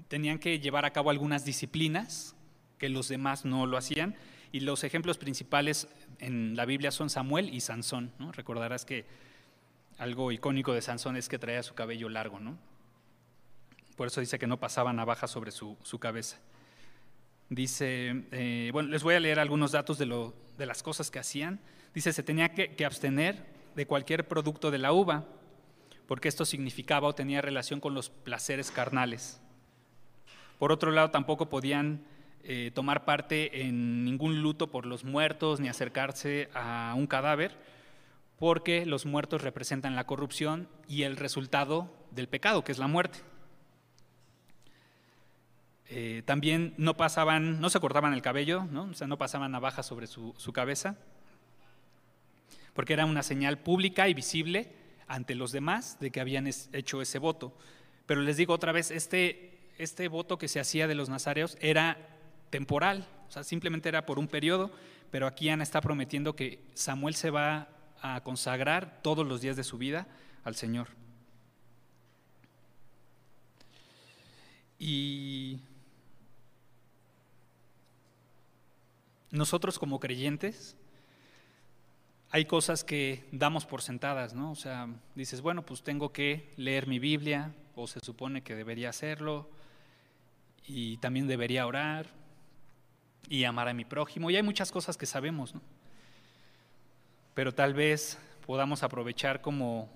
[0.08, 2.34] tenían que llevar a cabo algunas disciplinas
[2.80, 4.15] que los demás no lo hacían.
[4.51, 8.13] Y los ejemplos principales en la Biblia son Samuel y Sansón.
[8.32, 9.06] Recordarás que
[9.97, 12.39] algo icónico de Sansón es que traía su cabello largo.
[12.39, 12.58] ¿no?
[13.97, 16.38] Por eso dice que no pasaba navaja sobre su cabeza.
[17.49, 21.19] Dice, eh, bueno, les voy a leer algunos datos de, lo, de, las cosas que
[21.19, 21.60] hacían.
[21.93, 25.25] Dice, se tenía que, abstener de cualquier producto de la uva,
[26.08, 29.39] porque esto significaba o tenía relación con los placeres carnales.
[30.58, 32.03] Por otro lado, tampoco podían
[32.43, 37.55] eh, tomar parte en ningún luto por los muertos ni acercarse a un cadáver,
[38.39, 43.19] porque los muertos representan la corrupción y el resultado del pecado, que es la muerte.
[45.89, 48.84] Eh, también no pasaban, no se cortaban el cabello, ¿no?
[48.84, 50.98] o sea, no pasaban navajas sobre su, cabeza,
[52.74, 54.71] porque era una señal pública y visible
[55.08, 57.56] ante los demás de que habían hecho ese voto.
[58.08, 61.98] Pero les digo otra vez, este, este voto que se hacía de los nazareos era
[62.50, 64.71] temporal, o sea, simplemente era por un periodo,
[65.12, 67.69] pero aquí Ana está prometiendo que Samuel se va
[68.02, 70.08] a consagrar todos los días de su vida
[70.43, 70.88] al Señor.
[74.78, 75.60] Y
[79.36, 80.76] nosotros como creyentes,
[82.32, 84.52] hay cosas que damos por sentadas, ¿no?
[84.52, 88.89] O sea, dices, bueno, pues tengo que leer mi Biblia, o se supone que debería
[88.89, 89.50] hacerlo,
[90.65, 92.08] y también debería orar,
[93.30, 95.62] y amar a mi prójimo, y hay muchas cosas que sabemos, ¿no?
[97.34, 99.89] Pero tal vez podamos aprovechar como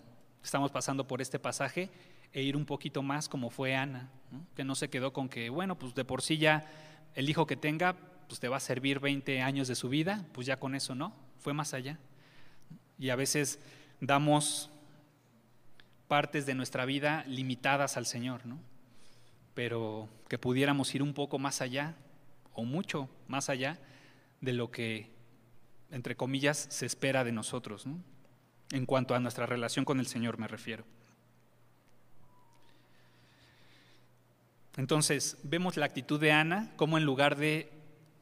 [0.44, 1.90] estamos pasando por este pasaje
[2.34, 4.10] e ir un poquito más como fue Ana,
[4.56, 6.70] que no se quedó con que, bueno, pues de por sí ya
[7.16, 7.96] el hijo que tenga,
[8.30, 11.16] pues te va a servir 20 años de su vida, pues ya con eso no,
[11.40, 11.98] fue más allá.
[13.00, 13.60] Y a veces
[14.00, 14.70] damos
[16.08, 18.60] partes de nuestra vida limitadas al Señor, ¿no?
[19.56, 21.96] Pero que pudiéramos ir un poco más allá,
[22.54, 23.80] o mucho más allá,
[24.42, 25.10] de lo que,
[25.90, 27.98] entre comillas, se espera de nosotros, ¿no?
[28.72, 30.86] En cuanto a nuestra relación con el Señor me refiero.
[34.78, 37.79] Entonces, vemos la actitud de Ana, como en lugar de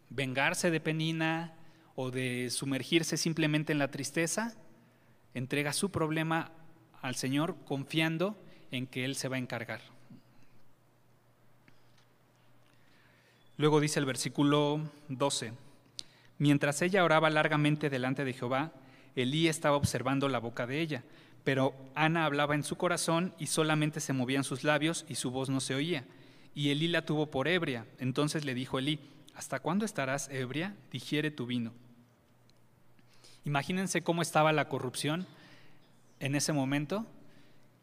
[0.09, 1.55] vengarse de Penina
[1.95, 4.55] o de sumergirse simplemente en la tristeza,
[5.33, 6.51] entrega su problema
[7.01, 8.41] al Señor confiando
[8.71, 9.81] en que Él se va a encargar.
[13.57, 15.53] Luego dice el versículo 12,
[16.37, 18.71] mientras ella oraba largamente delante de Jehová,
[19.15, 21.03] Elí estaba observando la boca de ella,
[21.43, 25.49] pero Ana hablaba en su corazón y solamente se movían sus labios y su voz
[25.49, 26.05] no se oía
[26.57, 27.85] y Elí la tuvo por ebria.
[27.99, 28.99] Entonces le dijo Elí,
[29.37, 30.75] ¿hasta cuándo estarás ebria?
[30.91, 31.71] Digiere tu vino.
[33.45, 35.27] Imagínense cómo estaba la corrupción
[36.19, 37.05] en ese momento,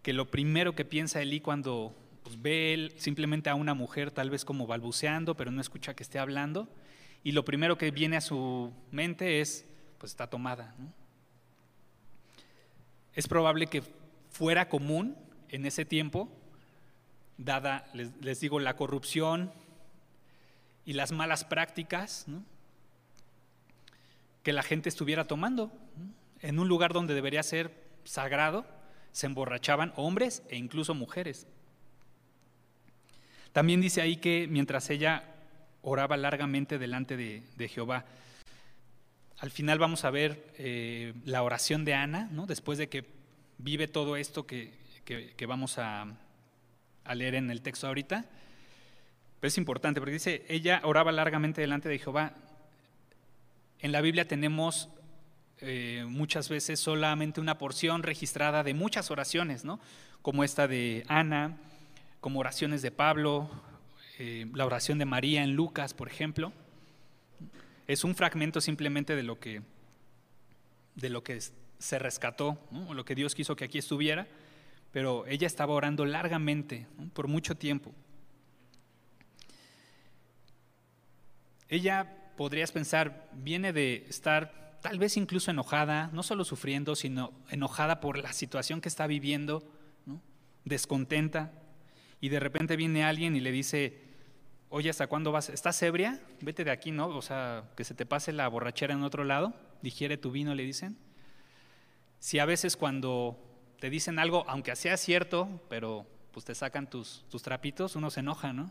[0.03, 4.31] que lo primero que piensa Elí cuando pues, ve él simplemente a una mujer tal
[4.31, 6.69] vez como balbuceando, pero no escucha que esté hablando,
[7.23, 9.65] y lo primero que viene a su mente es,
[9.99, 10.75] pues está tomada.
[13.15, 13.83] Es probable que
[14.31, 15.17] fuera común
[15.49, 16.29] en ese tiempo
[17.39, 19.53] dada, les, digo, la corrupción
[20.85, 22.27] y las malas prácticas
[24.43, 25.73] que la gente estuviera tomando.
[26.41, 27.73] En un lugar donde debería ser
[28.05, 28.67] sagrado,
[29.13, 31.47] se emborrachaban hombres e incluso mujeres.
[33.53, 35.25] También dice ahí que mientras ella
[35.83, 38.05] oraba largamente delante de, Jehová,
[39.39, 43.07] al final vamos a ver eh, la oración de Ana, después de que
[43.59, 46.07] vive todo esto que vamos a,
[47.05, 48.25] a leer en el texto ahorita.
[49.45, 52.33] Es importante porque dice, ella oraba largamente delante de Jehová.
[53.81, 54.89] En la Biblia tenemos
[55.59, 59.81] eh, muchas veces solamente una porción registrada de muchas oraciones, ¿no?
[60.23, 61.59] como esta de Ana,
[62.21, 63.51] como oraciones de Pablo,
[64.19, 66.53] eh, la oración de María en Lucas, por ejemplo.
[67.87, 69.61] Es un fragmento simplemente de lo que,
[70.95, 71.39] de lo que
[71.79, 74.27] se rescató, o lo que Dios quiso que aquí estuviera
[74.95, 77.93] pero ella estaba orando largamente, por mucho tiempo.
[81.75, 82.07] Ella,
[82.37, 88.17] podrías pensar, viene de estar tal vez incluso enojada, no solo sufriendo, sino enojada por
[88.17, 89.65] la situación que está viviendo,
[90.65, 91.51] descontenta,
[92.21, 93.99] y de repente viene alguien y le dice,
[94.69, 95.49] oye, ¿hasta cuándo vas?
[95.49, 96.21] ¿Estás ebria?
[96.41, 97.09] Vete de aquí, ¿no?
[97.09, 100.63] O sea, que se te pase la borrachera en otro lado, digiere tu vino, le
[100.63, 100.97] dicen.
[102.21, 103.37] Si a veces cuando
[103.81, 108.21] te dicen algo, aunque sea cierto, pero pues te sacan tus, tus trapitos, uno se
[108.21, 108.71] enoja, ¿no?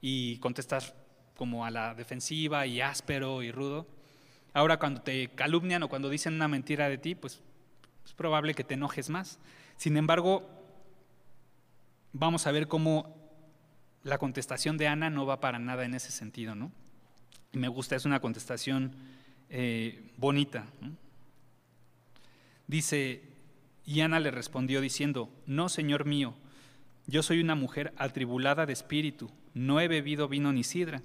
[0.00, 0.94] Y contestas
[1.36, 3.86] como a la defensiva y áspero y rudo.
[4.52, 7.40] Ahora cuando te calumnian o cuando dicen una mentira de ti, pues
[8.04, 9.38] es probable que te enojes más.
[9.76, 10.48] Sin embargo,
[12.12, 13.16] vamos a ver cómo
[14.02, 16.70] la contestación de Ana no va para nada en ese sentido, ¿no?
[17.52, 18.94] Y me gusta, es una contestación
[19.48, 20.66] eh, bonita.
[22.66, 23.22] Dice,
[23.84, 26.34] y Ana le respondió diciendo, No, Señor mío,
[27.06, 31.02] yo soy una mujer atribulada de espíritu, no he bebido vino ni sidra,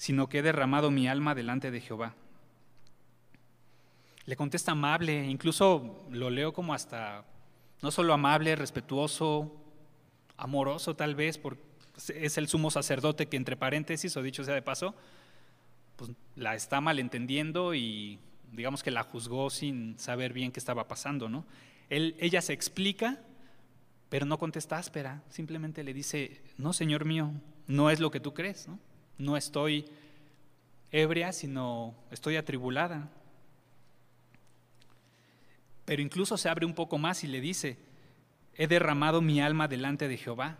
[0.00, 2.14] sino que he derramado mi alma delante de Jehová.
[4.24, 7.26] Le contesta amable, incluso lo leo como hasta,
[7.82, 9.54] no solo amable, respetuoso,
[10.38, 11.60] amoroso tal vez, porque
[12.14, 14.94] es el sumo sacerdote que entre paréntesis, o dicho sea de paso,
[15.96, 18.20] pues la está malentendiendo y
[18.52, 21.44] digamos que la juzgó sin saber bien qué estaba pasando, ¿no?
[21.90, 23.20] ella se explica,
[24.08, 27.32] pero no contesta áspera, simplemente le dice, no, Señor mío,
[27.66, 28.78] no es lo que tú crees, no,
[29.20, 29.84] no estoy
[30.90, 33.08] ebria, sino estoy atribulada.
[35.84, 37.78] Pero incluso se abre un poco más y le dice,
[38.56, 40.58] he derramado mi alma delante de Jehová.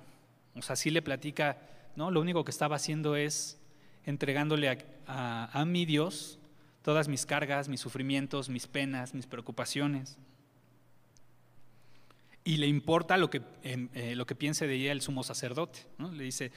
[0.55, 1.59] O sea, sí le platica,
[1.97, 3.59] no, lo único que estaba haciendo es
[4.05, 6.39] entregándole a mi Dios
[6.83, 10.19] todas mis cargas, mis sufrimientos, mis penas, mis preocupaciones
[12.45, 15.81] y le importa lo que, eh, lo que piense de ella el sumo sacerdote.
[15.99, 16.53] Le dice,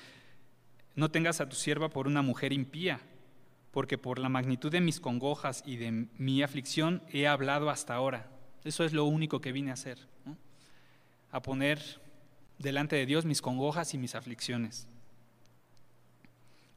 [0.95, 2.99] no tengas a tu sierva por una mujer impía,
[3.71, 8.29] porque por la magnitud de mis congojas y de mi aflicción he hablado hasta ahora.
[8.63, 9.97] Eso es lo único que vine a hacer,
[11.31, 12.01] a poner
[12.59, 14.87] delante de Dios mis congojas y mis aflicciones.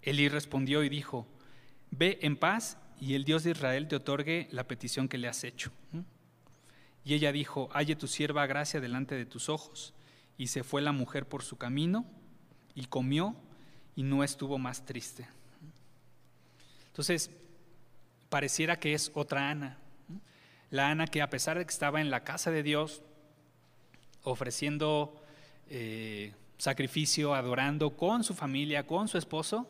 [0.03, 1.27] Elí respondió y dijo,
[1.91, 5.45] ve en paz y el Dios de Israel te otorgue la petición que le has
[5.45, 5.71] hecho.
[7.05, 9.95] Y ella dijo, halle tu sierva gracia delante de tus ojos.
[10.39, 12.05] Y se fue la mujer por su camino
[12.75, 13.37] y comió
[13.97, 15.27] y no estuvo más triste.
[16.89, 17.31] Entonces,
[18.29, 19.79] pareciera que es otra Ana.
[20.71, 23.03] La Ana que a pesar de que estaba en la casa de Dios,
[24.23, 25.23] ofreciendo
[25.71, 29.69] eh, sacrificio, adorando con su familia, con su esposo,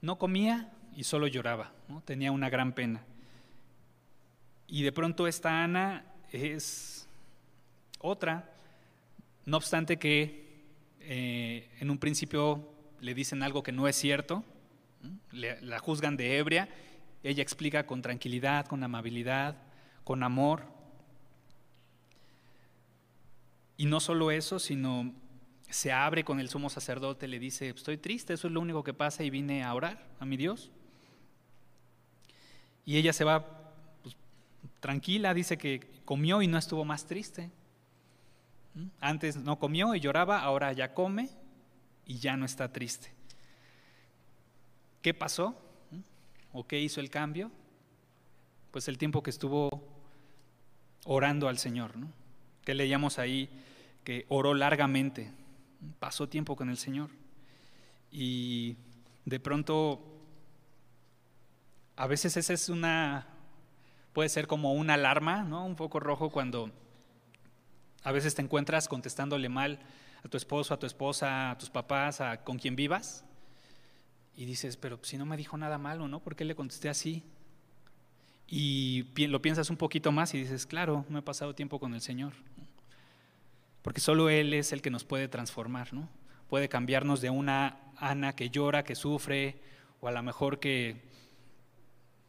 [0.00, 1.72] no comía y solo lloraba,
[2.04, 3.02] tenía una gran pena.
[4.68, 7.08] Y de pronto esta Ana es
[8.00, 8.50] otra,
[9.44, 10.64] no obstante que
[11.00, 14.44] eh, en un principio le dicen algo que no es cierto,
[15.32, 16.68] la juzgan de ebria,
[17.22, 19.56] ella explica con tranquilidad, con amabilidad,
[20.04, 20.62] con amor.
[23.76, 25.12] Y no solo eso, sino
[25.68, 28.94] se abre con el sumo sacerdote, le dice, estoy triste, eso es lo único que
[28.94, 30.70] pasa y vine a orar a mi Dios.
[32.84, 34.16] Y ella se va pues,
[34.80, 37.50] tranquila, dice que comió y no estuvo más triste.
[39.00, 41.30] Antes no comió y lloraba, ahora ya come
[42.06, 43.12] y ya no está triste.
[45.02, 45.54] ¿Qué pasó?
[46.52, 47.50] ¿O qué hizo el cambio?
[48.70, 49.82] Pues el tiempo que estuvo
[51.04, 52.10] orando al Señor, ¿no?
[52.66, 53.48] que leíamos ahí
[54.02, 55.30] que oró largamente,
[56.00, 57.10] pasó tiempo con el Señor.
[58.10, 58.76] Y
[59.24, 60.02] de pronto,
[61.94, 63.28] a veces esa es una,
[64.12, 65.64] puede ser como una alarma, ¿no?
[65.64, 66.72] Un foco rojo cuando
[68.02, 69.78] a veces te encuentras contestándole mal
[70.26, 73.24] a tu esposo, a tu esposa, a tus papás, a con quien vivas.
[74.36, 76.20] Y dices, pero si no me dijo nada malo, ¿no?
[76.20, 77.22] ¿Por qué le contesté así?
[78.48, 82.00] Y lo piensas un poquito más y dices, claro, no he pasado tiempo con el
[82.00, 82.32] Señor.
[83.82, 86.08] Porque solo Él es el que nos puede transformar, ¿no?
[86.48, 89.60] Puede cambiarnos de una Ana que llora, que sufre,
[90.00, 91.02] o a lo mejor que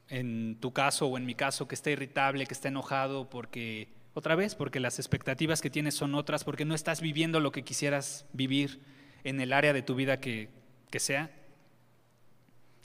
[0.09, 4.35] en tu caso o en mi caso que está irritable, que está enojado porque, otra
[4.35, 8.25] vez, porque las expectativas que tienes son otras, porque no estás viviendo lo que quisieras
[8.33, 8.81] vivir
[9.23, 10.49] en el área de tu vida que,
[10.97, 11.29] sea.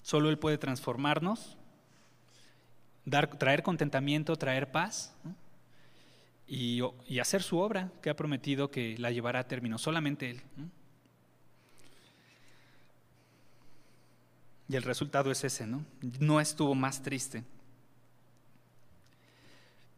[0.03, 1.57] Solo Él puede transformarnos,
[3.07, 5.17] dar, traer contentamiento, traer paz
[6.47, 6.83] y,
[7.19, 10.43] hacer su obra que ha prometido que la llevará a término, solamente Él.
[14.69, 15.83] Y el resultado es ese, ¿no?
[16.21, 17.43] No estuvo más triste.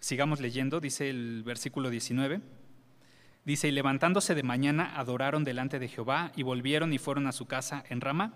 [0.05, 2.43] Sigamos leyendo, dice el versículo 19.
[3.47, 7.47] Dice, y levantándose de mañana adoraron delante de Jehová y volvieron y fueron a su
[7.47, 8.35] casa en Rama.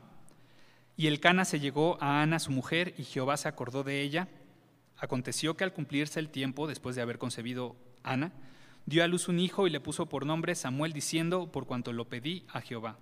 [0.97, 4.29] Y el Cana se llegó a Ana, su mujer, y Jehová se acordó de ella.
[4.97, 8.33] Aconteció que al cumplirse el tiempo, después de haber concebido Ana,
[8.87, 12.09] dio a luz un hijo y le puso por nombre Samuel, diciendo, por cuanto lo
[12.09, 12.97] pedí a Jehová.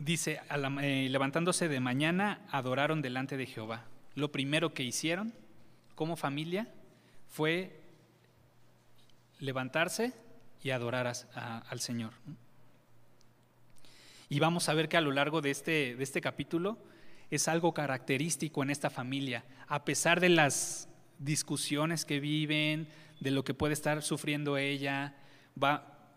[0.00, 0.40] Dice,
[0.80, 3.84] eh, levantándose de mañana, adoraron delante de Jehová.
[4.14, 5.34] Lo primero que hicieron
[5.94, 6.72] como familia
[7.28, 7.82] fue
[9.40, 10.14] levantarse
[10.62, 12.14] y adorar al Señor.
[14.30, 16.78] Y vamos a ver que a lo largo de este, de este capítulo
[17.30, 22.88] es algo característico en esta familia, a pesar de las discusiones que viven,
[23.20, 25.14] de lo que puede estar sufriendo ella,
[25.62, 26.08] va,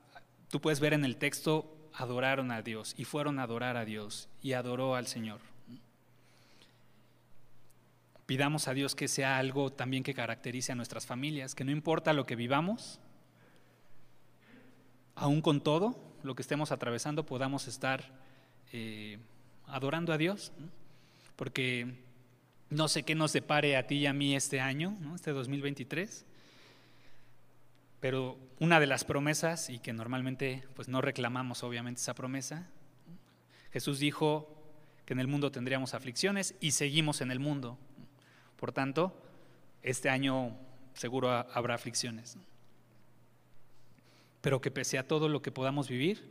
[0.48, 4.29] tú puedes ver en el texto, adoraron a Dios y fueron a adorar a Dios
[4.41, 5.39] y adoró al Señor.
[8.25, 12.13] Pidamos a Dios que sea algo también que caracterice a nuestras familias, que no importa
[12.13, 12.99] lo que vivamos,
[15.15, 18.03] aún con todo lo que estemos atravesando, podamos estar
[18.71, 19.19] eh,
[19.67, 20.51] adorando a Dios
[21.36, 21.95] porque
[22.69, 26.25] no sé qué nos depare a ti y a mí este año, este 2023,
[28.04, 32.68] pero una de las promesas, y que normalmente pues no reclamamos obviamente esa promesa,
[33.72, 34.62] Jesús dijo
[35.06, 37.78] que en el mundo tendríamos aflicciones y seguimos en el mundo.
[38.58, 39.18] Por tanto,
[39.84, 40.54] este año
[40.93, 42.36] seguro habrá aflicciones.
[44.41, 46.30] Pero que pese a todo lo que podamos vivir,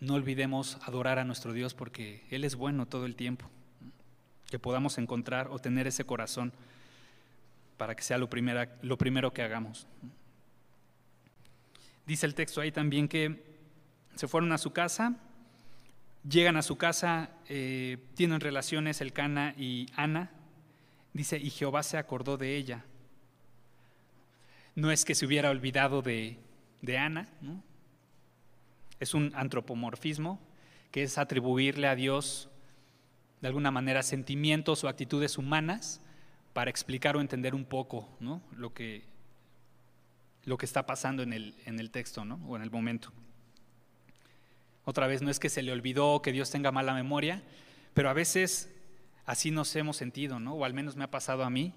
[0.00, 3.48] no olvidemos adorar a nuestro Dios porque Él es bueno todo el tiempo
[4.50, 6.52] que podamos encontrar o tener ese corazón
[7.78, 8.28] para que sea lo,
[8.82, 9.86] lo primero que hagamos.
[12.06, 13.44] Dice el texto ahí también que
[14.14, 15.16] se fueron a su casa,
[16.28, 20.30] llegan a su casa, eh, tienen relaciones el Cana y Ana,
[21.12, 22.84] dice, y Jehová se acordó de ella.
[24.74, 26.38] No es que se hubiera olvidado de,
[26.82, 27.28] de Ana,
[29.00, 30.40] es un antropomorfismo
[30.90, 32.48] que es atribuirle a Dios
[33.40, 36.00] de alguna manera sentimientos o actitudes humanas
[36.52, 38.40] para explicar o entender un poco ¿no?
[38.52, 39.04] lo, que,
[40.46, 42.36] lo que está pasando en el, en el texto ¿no?
[42.48, 43.12] o en el momento.
[44.84, 47.42] Otra vez, no es que se le olvidó que Dios tenga mala memoria,
[47.92, 48.72] pero a veces
[49.26, 50.54] así nos hemos sentido, ¿no?
[50.54, 51.74] o al menos me ha pasado a mí,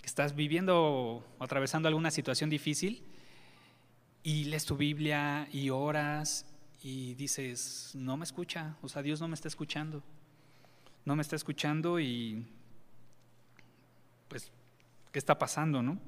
[0.00, 3.02] que estás viviendo o atravesando alguna situación difícil
[4.22, 6.46] y lees tu Biblia y oras
[6.82, 10.04] y dices, no me escucha, o sea, Dios no me está escuchando,
[11.04, 12.46] no me está escuchando y
[14.28, 14.52] pues,
[15.10, 15.98] ¿qué está pasando, no?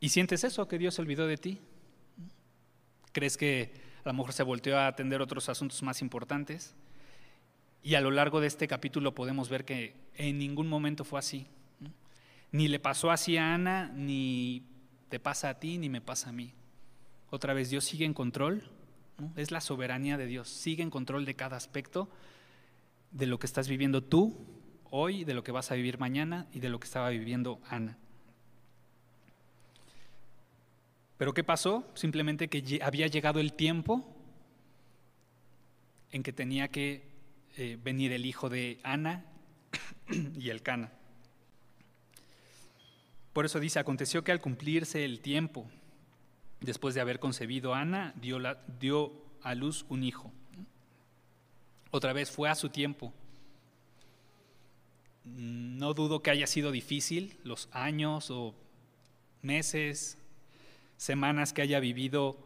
[0.00, 1.60] Y sientes eso, que Dios se olvidó de ti.
[3.12, 3.72] ¿Crees que
[4.04, 6.74] a lo mejor se volteó a atender otros asuntos más importantes?
[7.82, 11.46] Y a lo largo de este capítulo podemos ver que en ningún momento fue así.
[12.52, 14.64] Ni le pasó así a Ana, ni
[15.08, 16.52] te pasa a ti, ni me pasa a mí.
[17.30, 18.70] Otra vez, Dios sigue en control.
[19.36, 20.48] Es la soberanía de Dios.
[20.48, 22.10] Sigue en control de cada aspecto
[23.12, 24.36] de lo que estás viviendo tú
[24.90, 27.98] hoy, de lo que vas a vivir mañana y de lo que estaba viviendo Ana.
[31.18, 31.88] Pero ¿qué pasó?
[31.94, 34.04] Simplemente que había llegado el tiempo
[36.12, 37.08] en que tenía que
[37.56, 39.24] eh, venir el hijo de Ana
[40.38, 40.92] y el Cana.
[43.32, 45.66] Por eso dice, aconteció que al cumplirse el tiempo,
[46.60, 48.38] después de haber concebido Ana, dio,
[48.80, 49.12] dio
[49.42, 50.32] a luz un hijo.
[51.90, 53.12] Otra vez fue a su tiempo.
[55.24, 58.54] No dudo que haya sido difícil los años o
[59.42, 60.18] meses,
[60.96, 62.36] semanas que haya vivido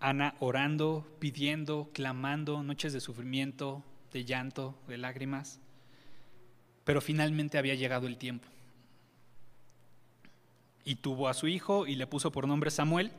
[0.00, 3.82] Ana orando, pidiendo, clamando, noches de sufrimiento,
[4.12, 5.60] de llanto, de lágrimas,
[6.84, 8.46] pero finalmente había llegado el tiempo.
[10.84, 13.12] Y tuvo a su hijo y le puso por nombre Samuel,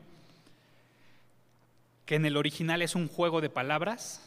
[2.06, 4.22] que en el original es un juego de palabras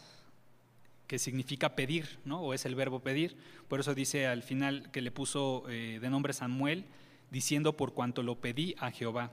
[1.06, 2.40] que significa pedir, ¿no?
[2.40, 3.36] o es el verbo pedir.
[3.68, 6.84] Por eso dice al final que le puso eh, de nombre Samuel,
[7.30, 9.30] diciendo por cuanto lo pedí a Jehová.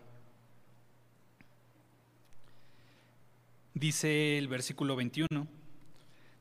[3.76, 5.46] Dice el versículo 21.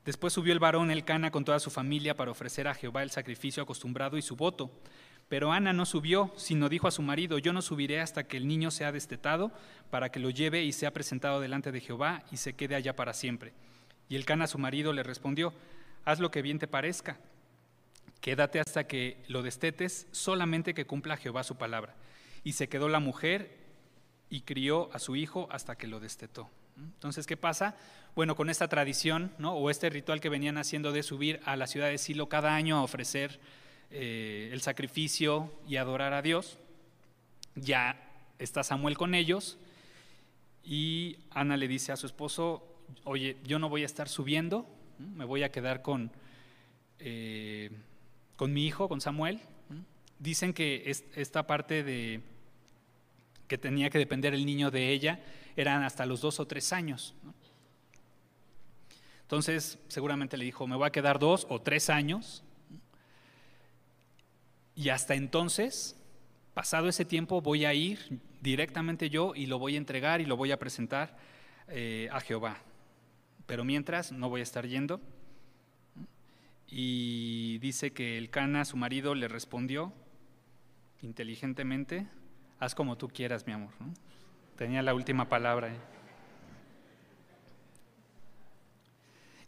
[0.05, 3.61] Después subió el varón Elcana con toda su familia para ofrecer a Jehová el sacrificio
[3.61, 4.71] acostumbrado y su voto.
[5.27, 8.47] Pero Ana no subió, sino dijo a su marido, yo no subiré hasta que el
[8.47, 9.51] niño sea destetado,
[9.89, 13.13] para que lo lleve y sea presentado delante de Jehová y se quede allá para
[13.13, 13.51] siempre.
[14.07, 15.53] Y Elcana su marido le respondió,
[16.05, 17.19] haz lo que bien te parezca,
[18.21, 21.95] quédate hasta que lo destetes, solamente que cumpla Jehová su palabra.
[22.45, 23.57] Y se quedó la mujer
[24.29, 26.49] y crió a su hijo hasta que lo destetó.
[26.77, 27.75] Entonces, ¿qué pasa?
[28.15, 29.53] Bueno, con esta tradición, ¿no?
[29.53, 32.77] o este ritual que venían haciendo de subir a la ciudad de Silo cada año
[32.77, 33.39] a ofrecer
[33.91, 36.57] eh, el sacrificio y adorar a Dios,
[37.55, 38.01] ya
[38.39, 39.57] está Samuel con ellos
[40.63, 42.63] y Ana le dice a su esposo,
[43.03, 44.65] oye, yo no voy a estar subiendo,
[44.99, 46.11] me voy a quedar con,
[46.99, 47.71] eh,
[48.35, 49.39] con mi hijo, con Samuel.
[50.19, 52.21] Dicen que esta parte de
[53.47, 55.19] que tenía que depender el niño de ella
[55.55, 57.15] eran hasta los dos o tres años.
[59.21, 62.43] Entonces, seguramente le dijo, me voy a quedar dos o tres años.
[64.75, 65.99] Y hasta entonces,
[66.53, 70.37] pasado ese tiempo, voy a ir directamente yo y lo voy a entregar y lo
[70.37, 71.17] voy a presentar
[71.67, 72.57] eh, a Jehová.
[73.47, 75.01] Pero mientras, no voy a estar yendo.
[76.67, 79.93] Y dice que el Cana, su marido, le respondió
[81.01, 82.07] inteligentemente,
[82.59, 83.71] haz como tú quieras, mi amor.
[84.57, 85.73] Tenía la última palabra.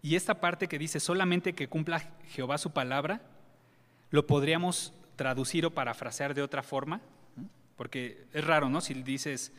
[0.02, 3.22] Y esta parte que dice solamente que cumpla Jehová su palabra,
[4.10, 7.02] lo podríamos traducir o parafrasear de otra forma,
[7.76, 8.82] porque es raro, ¿no?
[8.82, 9.52] Si dices,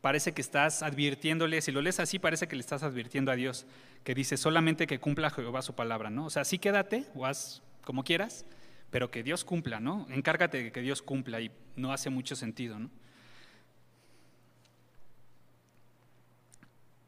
[0.00, 3.66] parece que estás advirtiéndole, si lo lees así, parece que le estás advirtiendo a Dios,
[4.04, 6.26] que dice solamente que cumpla Jehová su palabra, ¿no?
[6.26, 8.44] O sea, sí quédate o haz como quieras,
[8.90, 10.06] pero que Dios cumpla, ¿no?
[10.10, 12.90] Encárgate de que Dios cumpla y no hace mucho sentido, ¿no?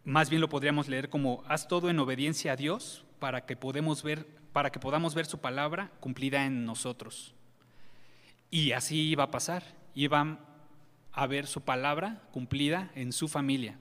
[0.04, 4.02] Más bien lo podríamos leer como haz todo en obediencia a Dios para que podamos
[4.02, 7.34] ver, para que podamos ver su palabra cumplida en nosotros.
[8.50, 9.62] Y así iba a pasar,
[9.94, 10.40] iban
[11.12, 13.78] a ver su palabra cumplida en su familia.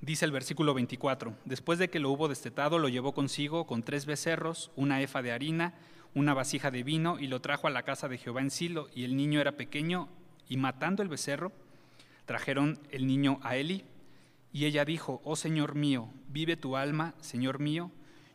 [0.00, 4.04] Dice el versículo 24, después de que lo hubo destetado, lo llevó consigo con tres
[4.04, 5.74] becerros, una efa de harina,
[6.14, 9.04] una vasija de vino, y lo trajo a la casa de Jehová en Silo, y
[9.04, 10.10] el niño era pequeño,
[10.46, 11.52] y matando el becerro,
[12.24, 13.84] Trajeron el niño a Eli
[14.52, 17.90] y ella dijo, oh Señor mío, vive tu alma, Señor mío.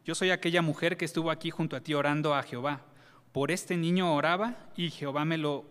[0.06, 2.86] Yo soy aquella mujer que estuvo aquí junto a ti orando a Jehová.
[3.32, 5.66] Por este niño oraba y Jehová me, lo,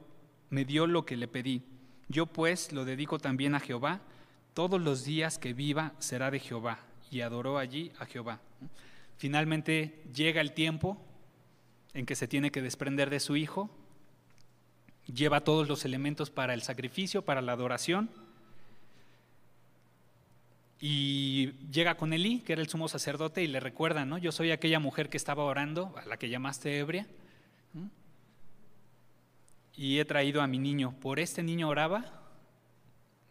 [0.50, 1.62] me dio lo que le pedí.
[2.08, 4.00] Yo pues lo dedico también a Jehová.
[4.54, 6.78] todos los días que viva será de Jehová.
[7.10, 8.40] Y adoró allí a Jehová.
[9.16, 10.96] Finalmente llega el tiempo
[11.94, 13.70] en que se tiene que desprender de su hijo,
[15.12, 18.10] lleva todos los elementos para el sacrificio, para la adoración,
[20.80, 24.16] y llega con Elí, que era el sumo sacerdote, y le recuerda, ¿no?
[24.16, 27.06] Yo soy aquella mujer que estaba orando, a la que llamaste ebria,
[29.74, 30.94] y he traído a mi niño.
[31.00, 32.22] Por este niño oraba,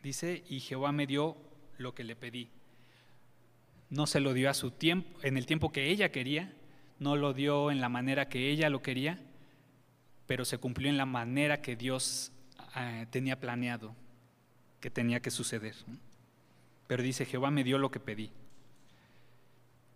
[0.04, 1.38] dice, y Jehová me dio
[1.78, 2.50] lo que le pedí.
[3.90, 6.54] No se lo dio a su tiempo, en el tiempo que ella quería,
[7.00, 9.20] no lo dio en la manera que ella lo quería,
[10.28, 12.32] pero se cumplió en la manera que Dios
[12.76, 13.96] eh, tenía planeado
[14.80, 15.76] que tenía que suceder.
[16.88, 18.32] Pero dice, Jehová me dio lo que pedí.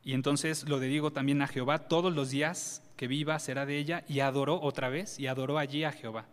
[0.04, 4.04] Y entonces lo dedico también a Jehová, todos los días que viva será de ella,
[4.08, 6.26] y adoró otra vez, y adoró allí a Jehová.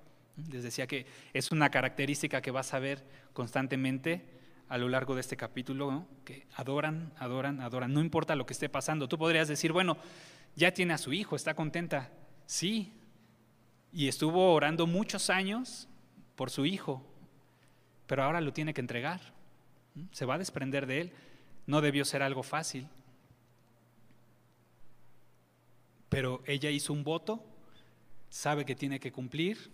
[0.51, 4.25] Les decía que es una característica que vas a ver constantemente
[4.69, 8.69] a lo largo de este capítulo, que adoran, adoran, adoran, no importa lo que esté
[8.69, 9.09] pasando.
[9.09, 9.99] Tú podrías decir, bueno,
[10.57, 12.11] ya tiene a su hijo, está contenta.
[12.47, 12.93] Sí,
[13.93, 15.89] y estuvo orando muchos años
[16.37, 17.05] por su hijo,
[18.07, 19.21] pero ahora lo tiene que entregar.
[20.13, 21.13] Se va a desprender de él.
[21.67, 22.89] No debió ser algo fácil.
[26.09, 27.45] Pero ella hizo un voto,
[28.31, 29.71] sabe que tiene que cumplir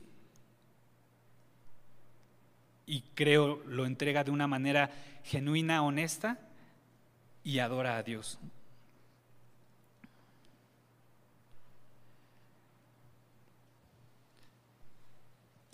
[2.87, 4.91] y creo lo entrega de una manera
[5.23, 6.39] genuina, honesta
[7.43, 8.39] y adora a Dios.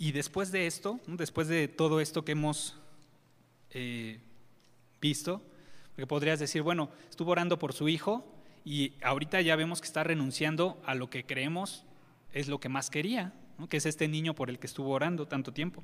[0.01, 2.75] Y después de esto, después de todo esto que hemos
[3.69, 4.19] eh,
[4.99, 5.43] visto,
[5.91, 8.25] porque podrías decir, bueno, estuvo orando por su hijo
[8.65, 11.85] y ahorita ya vemos que está renunciando a lo que creemos
[12.33, 13.31] es lo que más quería,
[13.69, 15.83] que es este niño por el que estuvo orando tanto tiempo.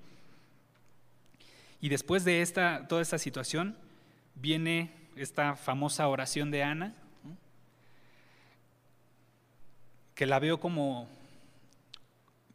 [1.79, 3.77] Y después de esta, toda esta situación
[4.33, 6.95] viene esta famosa oración de Ana,
[10.15, 11.07] que la veo como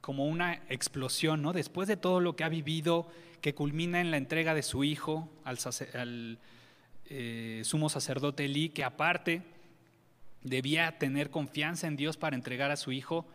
[0.03, 1.55] como una explosión, ¿no?
[1.55, 3.09] Después de todo lo que ha vivido,
[3.41, 6.39] que culmina en la entrega de su hijo al,
[7.07, 9.43] eh, sumo sacerdote Elí, que aparte
[10.43, 13.27] debía tener confianza en Dios para entregar a su hijo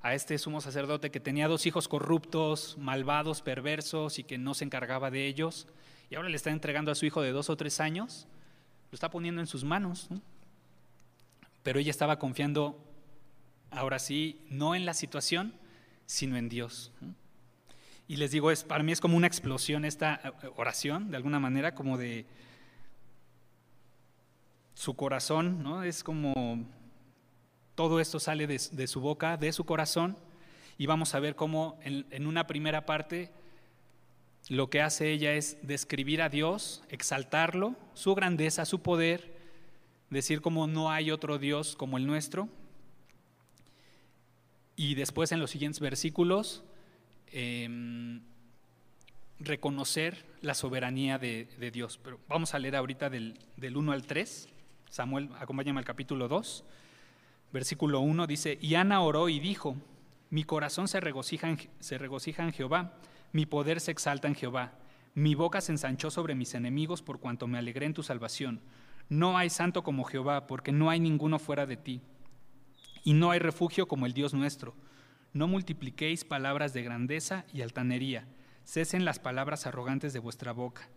[0.00, 4.64] a este sumo sacerdote que tenía dos hijos corruptos, malvados, perversos y que no se
[4.64, 5.66] encargaba de ellos,
[6.10, 8.26] y ahora le está entregando a su hijo de dos o tres años,
[8.90, 10.08] lo está poniendo en sus manos.
[11.62, 12.78] Pero ella estaba confiando,
[13.70, 15.54] ahora sí, no en la situación,
[16.06, 16.92] sino en Dios.
[18.06, 21.40] Y les digo, es, para mí es como una explosión esta eh, oración, de alguna
[21.40, 22.26] manera, como de
[24.74, 25.82] su corazón, ¿no?
[25.82, 26.64] Es como
[27.74, 30.18] todo esto sale de, su boca, de su corazón,
[30.76, 33.32] y vamos a ver cómo en, en una primera parte
[34.48, 39.34] lo que hace ella es describir a Dios, exaltarlo, su grandeza, su poder,
[40.10, 42.48] decir como no hay otro Dios como el nuestro,
[44.76, 46.64] y después en los siguientes versículos,
[47.28, 48.22] em,
[49.38, 51.98] reconocer la soberanía de, Dios.
[52.02, 54.48] Pero vamos a leer ahorita del, 1 al 3.
[54.88, 56.64] Samuel, acompáñame al capítulo 2.
[57.52, 59.76] Versículo 1 dice, y Ana oró y dijo,
[60.30, 62.98] mi corazón se regocija, en, se regocija en Jehová,
[63.32, 64.72] mi poder se exalta en Jehová,
[65.14, 68.60] mi boca se ensanchó sobre mis enemigos por cuanto me alegré en tu salvación.
[69.08, 72.00] No hay santo como Jehová, porque no hay ninguno fuera de ti
[73.04, 74.74] y no hay refugio como el Dios nuestro.
[75.32, 78.26] No multipliquéis palabras de grandeza y altanería,
[78.64, 80.88] cesen las palabras arrogantes de vuestra boca,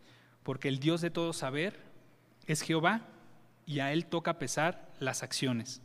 [0.44, 1.80] porque el Dios de todo saber
[2.48, 3.02] es Jehová
[3.66, 5.82] y a Él toca pesar las acciones.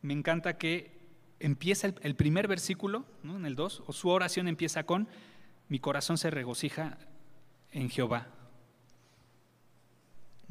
[0.00, 0.98] Me encanta que
[1.40, 5.08] empieza el, primer versículo, en el 2, o su oración empieza con,
[5.68, 6.98] mi corazón se regocija
[7.72, 8.33] en Jehová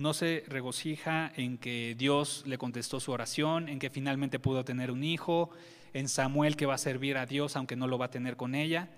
[0.03, 4.91] no se regocija en que Dios le contestó su oración, en que finalmente pudo tener
[4.91, 5.49] un hijo,
[5.93, 8.53] en Samuel que va a servir a Dios aunque no lo va a tener con
[8.53, 8.89] ella.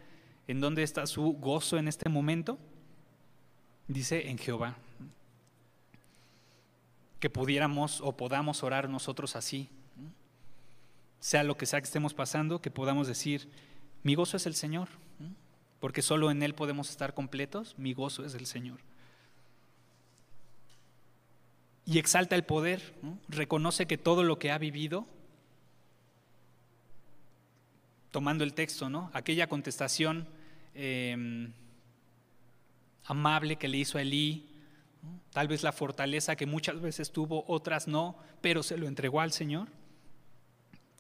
[0.48, 2.58] ¿En dónde está su gozo en este momento?
[3.88, 4.78] Dice en Jehová.
[7.20, 9.70] Que pudiéramos o podamos orar nosotros así.
[11.20, 13.48] Sea lo que sea que estemos pasando, que podamos decir,
[14.02, 14.88] mi gozo es el Señor,
[15.80, 18.80] porque solo en Él podemos estar completos, mi gozo es el Señor
[21.86, 22.96] y exalta el poder,
[23.28, 25.06] reconoce que todo lo que ha vivido,
[28.10, 29.12] tomando el texto, ¿no?
[29.14, 30.28] aquella contestación
[30.74, 31.52] em,
[33.04, 34.50] amable que le hizo a Elí,
[35.32, 39.32] tal vez la fortaleza que muchas veces tuvo, otras no, pero se lo entregó al
[39.32, 39.68] Señor.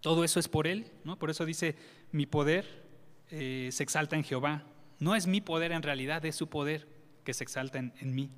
[0.01, 1.17] Todo eso es por Él, ¿no?
[1.17, 1.75] por eso dice,
[2.11, 2.83] mi poder
[3.31, 4.63] eh, se exalta en Jehová.
[4.99, 6.88] No es mi poder en realidad, es su poder,
[7.23, 8.29] que se exalta en, en mí.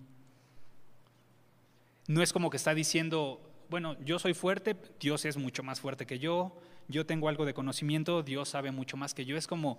[2.08, 6.06] No es como que está diciendo, bueno, yo soy fuerte, Dios es mucho más fuerte
[6.06, 9.36] que yo, yo tengo algo de conocimiento, Dios sabe mucho más que yo.
[9.36, 9.78] Es como,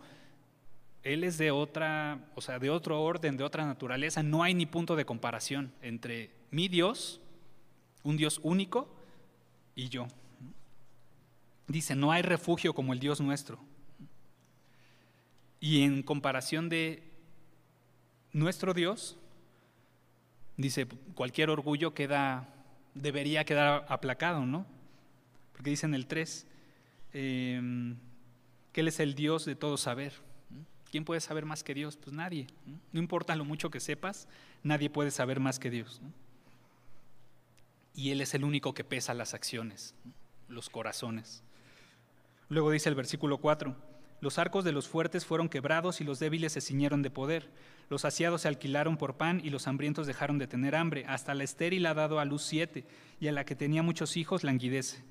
[1.03, 4.23] Él es de otra, o sea, de otro orden, de otra naturaleza.
[4.23, 7.21] No hay ni punto de comparación entre mi Dios,
[8.03, 8.95] un Dios único,
[9.75, 10.07] y yo.
[11.67, 13.59] Dice, no hay refugio como el Dios nuestro.
[15.61, 17.03] Y en comparación de
[18.33, 19.17] nuestro Dios,
[20.59, 22.53] dice, cualquier orgullo queda,
[22.95, 24.67] debería quedar aplacado, ¿no?
[25.53, 26.47] Porque dice en el 3,
[27.15, 27.97] em,
[28.73, 30.13] que Él es el Dios de todo saber.
[30.91, 31.97] ¿Quién puede saber más que Dios?
[31.97, 32.47] Pues nadie.
[32.93, 34.29] No importa lo mucho que sepas,
[34.63, 36.01] nadie puede saber más que Dios.
[37.95, 39.95] Y Él es el único que pesa las acciones,
[40.49, 41.43] los corazones.
[42.49, 43.77] Luego dice el versículo 4,
[44.21, 47.51] los arcos de los fuertes fueron quebrados y los débiles se ciñeron de poder.
[47.89, 51.05] Los saciados se alquilaron por pan y los hambrientos dejaron de tener hambre.
[51.07, 52.85] Hasta la estéril ha dado a luz siete
[53.21, 55.05] y a la que tenía muchos hijos languidece.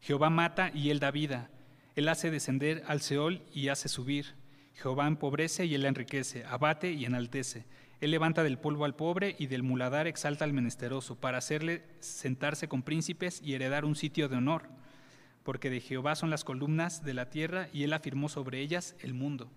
[0.00, 1.50] Jehová mata y él da vida.
[1.94, 4.34] Él hace descender al Seol y hace subir.
[4.74, 7.64] Jehová empobrece y él enriquece, abate y enaltece.
[8.00, 12.66] Él levanta del polvo al pobre y del muladar exalta al menesteroso, para hacerle sentarse
[12.66, 14.68] con príncipes y heredar un sitio de honor
[15.42, 19.14] porque de Jehová son las columnas de la tierra y él afirmó sobre ellas el
[19.14, 19.50] mundo.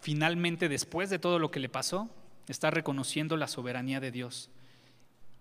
[0.00, 2.10] Finalmente, después de todo lo que le pasó,
[2.48, 4.50] está reconociendo la soberanía de Dios.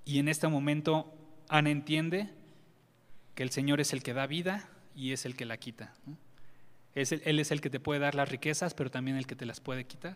[0.06, 1.14] Y en este momento
[1.50, 2.30] Ana entiende
[3.36, 5.94] que el Señor es el que da vida y es el que la quita.
[6.96, 9.60] él es el que te puede dar las riquezas, pero también el que te las
[9.60, 10.16] puede quitar.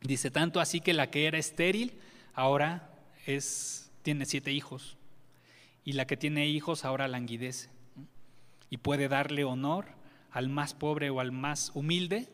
[0.00, 1.92] Dice, tanto así que la que era estéril
[2.34, 2.90] ahora
[3.26, 4.96] es, tiene siete hijos
[5.84, 7.70] y la que tiene hijos ahora languidece
[8.68, 9.86] y puede darle honor
[10.30, 12.28] al más pobre o al más humilde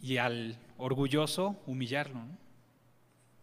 [0.00, 2.20] y al orgulloso humillarlo.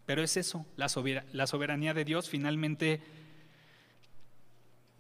[0.06, 0.88] Pero es eso, la,
[1.34, 3.02] la soberanía de Dios finalmente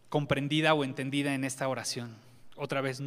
[0.10, 2.18] comprendida o entendida en esta oración.
[2.58, 3.02] Otra vez,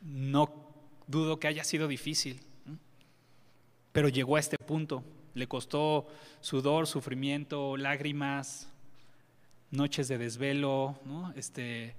[0.00, 0.70] no
[1.06, 2.40] dudo que haya sido difícil,
[3.92, 5.04] pero llegó a este punto.
[5.34, 6.08] Le costó
[6.40, 8.72] sudor, sufrimiento, lágrimas,
[9.70, 10.98] noches de desvelo,
[11.36, 11.94] este,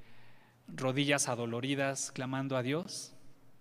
[0.67, 3.13] rodillas adoloridas clamando a Dios,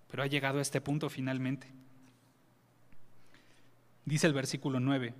[0.08, 1.68] pero ha llegado a este punto finalmente.
[4.04, 5.14] Dice el versículo 9,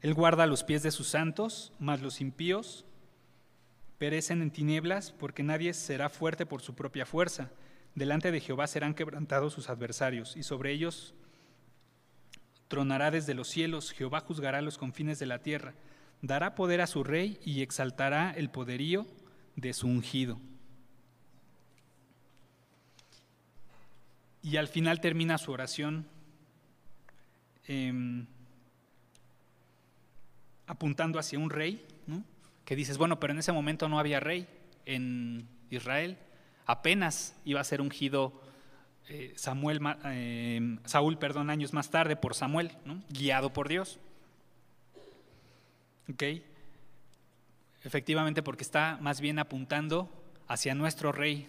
[0.00, 2.86] Él guarda los pies de sus santos, mas los impíos
[3.98, 7.50] perecen en tinieblas, porque nadie será fuerte por su propia fuerza.
[7.94, 11.14] Delante de Jehová serán quebrantados sus adversarios, y sobre ellos
[12.68, 15.74] tronará desde los cielos, Jehová juzgará los confines de la tierra
[16.22, 19.06] dará poder a su rey y exaltará el poderío
[19.56, 20.38] de su ungido.
[24.42, 26.06] Y al final termina su oración
[27.66, 28.26] em,
[30.66, 31.86] apuntando hacia un rey,
[32.64, 34.46] que dices, bueno, pero en ese momento no había rey
[34.86, 36.18] en Israel,
[36.66, 38.40] apenas iba a ser ungido
[39.08, 42.70] eh, Samuel, em, Saúl perdón, años más tarde por Samuel,
[43.08, 43.98] guiado por Dios.
[46.12, 46.22] ¿Ok?
[47.82, 50.10] Efectivamente, porque está más bien apuntando
[50.48, 51.46] hacia nuestro Rey,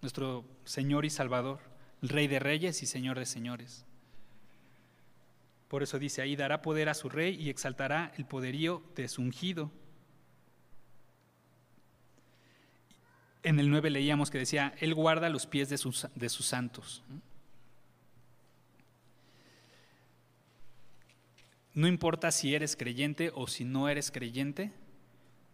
[0.00, 1.60] nuestro Señor y Salvador,
[2.00, 3.84] Rey de Reyes y Señor de Señores.
[5.68, 9.22] Por eso dice ahí, dará poder a su Rey y exaltará el poderío de su
[9.22, 9.70] ungido.
[13.42, 17.02] En el 9 leíamos que decía, Él guarda los pies de sus, de sus santos.
[21.74, 24.72] Importa si eres creyente o si no eres creyente,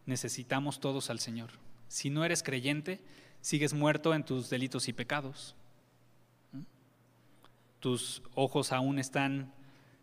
[0.04, 1.50] necesitamos todos al Señor.
[1.88, 3.00] Si no eres creyente,
[3.40, 5.56] sigues muerto en tus delitos y pecados.
[7.80, 9.52] Tus ojos aún están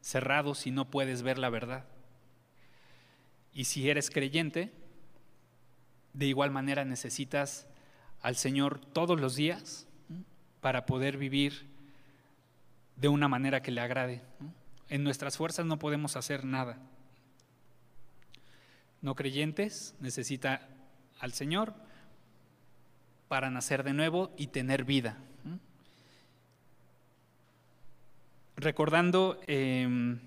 [0.02, 1.86] cerrados y no puedes ver la verdad.
[3.54, 4.72] Y si eres creyente,
[6.14, 7.68] de igual manera necesitas
[8.22, 9.88] al Señor todos los días
[10.62, 11.68] para poder vivir
[12.96, 14.22] de una manera que le agrade.
[14.90, 16.78] En nuestras fuerzas no podemos hacer nada.
[19.02, 20.68] No creyentes necesita
[21.20, 21.74] al Señor
[23.28, 25.18] para nacer de nuevo y tener vida.
[28.56, 30.20] Recordando em,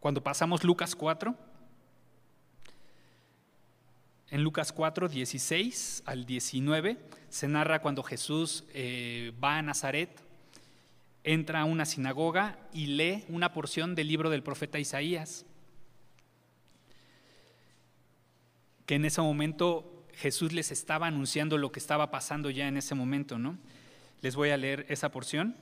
[0.00, 1.36] cuando pasamos Lucas 4,
[4.30, 6.98] en Lucas 4, 16 al 19,
[7.28, 10.18] se narra cuando Jesús eh, va a Nazaret
[11.24, 15.46] entra a una sinagoga y lee una porción del libro del profeta Isaías,
[18.86, 22.94] que en ese momento Jesús les estaba anunciando lo que estaba pasando ya en ese
[22.94, 23.58] momento, ¿no?
[24.20, 25.56] Les voy a leer esa porción.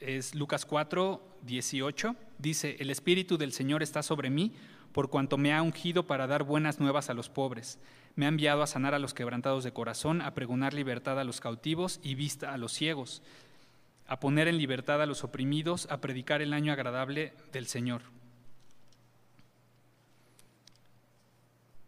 [0.00, 2.16] es Lucas 4, 18.
[2.38, 4.54] Dice, el Espíritu del Señor está sobre mí
[4.92, 7.78] por cuanto me ha ungido para dar buenas nuevas a los pobres.
[8.14, 11.40] Me ha enviado a sanar a los quebrantados de corazón, a pregonar libertad a los
[11.40, 13.22] cautivos y vista a los ciegos,
[14.08, 18.00] a poner en libertad a los oprimidos, a predicar el año agradable del Señor.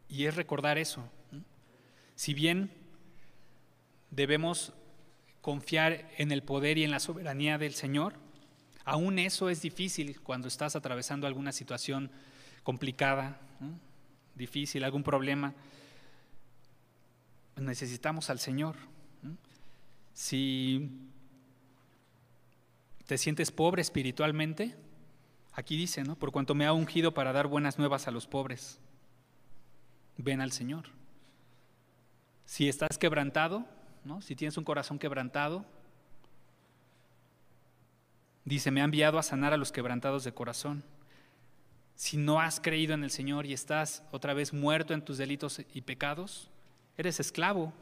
[0.09, 1.09] Y es recordar eso.
[2.15, 2.71] Si bien
[4.11, 4.75] debemos
[5.41, 8.15] confiar en el poder y en la soberanía del Señor,
[8.85, 12.11] aún eso es difícil cuando estás atravesando alguna situación
[12.63, 13.41] complicada,
[14.35, 15.55] difícil, algún problema.
[17.57, 18.77] Necesitamos al Señor.
[20.13, 21.10] Si
[23.11, 24.77] te sientes pobre espiritualmente,
[25.53, 26.15] aquí dice, ¿no?
[26.15, 28.79] Por cuanto me ha ungido para dar buenas nuevas a los pobres,
[30.17, 30.85] ven al Señor.
[32.45, 33.67] Si estás quebrantado,
[34.05, 34.23] ¿no?
[34.23, 35.65] Si tienes un corazón quebrantado,
[38.45, 40.85] dice, me ha enviado a sanar a los quebrantados de corazón.
[41.97, 45.63] Si no has creído en el Señor y estás otra vez muerto en tus delitos
[45.75, 46.49] y pecados,
[46.97, 47.73] eres esclavo.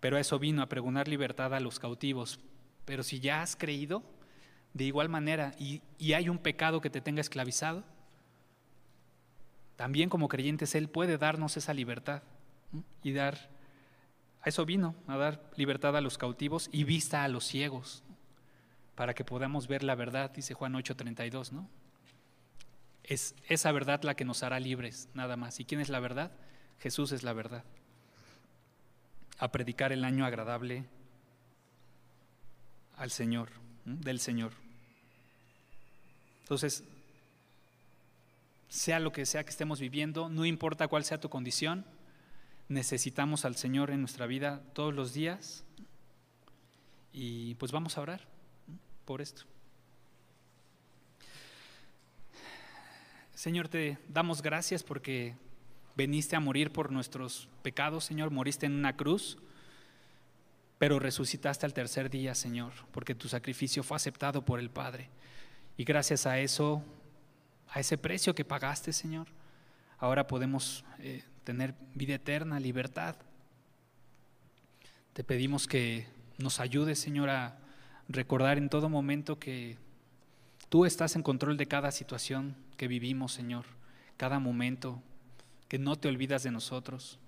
[0.00, 2.38] Pero eso vino a pregonar libertad a los cautivos.
[2.84, 4.02] Pero si ya has creído,
[4.74, 7.84] de igual manera, y, hay un pecado que te tenga esclavizado,
[9.76, 12.22] también como creyentes Él puede darnos esa libertad
[13.02, 13.50] y dar,
[14.40, 18.02] a eso vino, a dar libertad a los cautivos y vista a los ciegos,
[18.94, 21.68] para que podamos ver la verdad, dice Juan 8:32, ¿no?
[23.02, 25.58] Es esa verdad la que nos hará libres, nada más.
[25.58, 26.30] ¿Y quién es la verdad?
[26.78, 27.64] Jesús es la verdad.
[29.38, 30.84] A predicar el año agradable
[32.96, 33.48] al Señor,
[33.84, 34.52] del Señor.
[36.42, 36.84] Entonces,
[38.68, 41.84] sea lo que sea que estemos viviendo, no importa cuál sea tu condición,
[42.68, 45.64] necesitamos al Señor en nuestra vida todos los días
[47.12, 48.26] y pues vamos a orar
[49.04, 49.42] por esto.
[53.34, 55.34] Señor, te damos gracias porque
[55.96, 59.36] veniste a morir por nuestros pecados, Señor, moriste en una cruz,
[60.82, 65.10] pero resucitaste al tercer día, Señor, porque tu sacrificio fue aceptado por el Padre.
[65.76, 66.82] Y gracias a eso,
[67.68, 69.28] a ese precio que pagaste, Señor,
[70.00, 73.14] ahora podemos eh, tener vida eterna, libertad.
[75.12, 76.08] Te pedimos que
[76.38, 77.60] nos ayudes, Señor, a
[78.08, 79.78] recordar en todo momento que
[80.68, 83.66] Tú estás en control de cada situación que vivimos, Señor,
[84.16, 85.00] cada momento,
[85.68, 87.20] que no te olvidas de nosotros,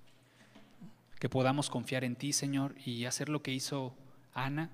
[1.24, 3.96] que podamos confiar en ti, Señor, y hacer lo que hizo
[4.34, 4.68] Ana.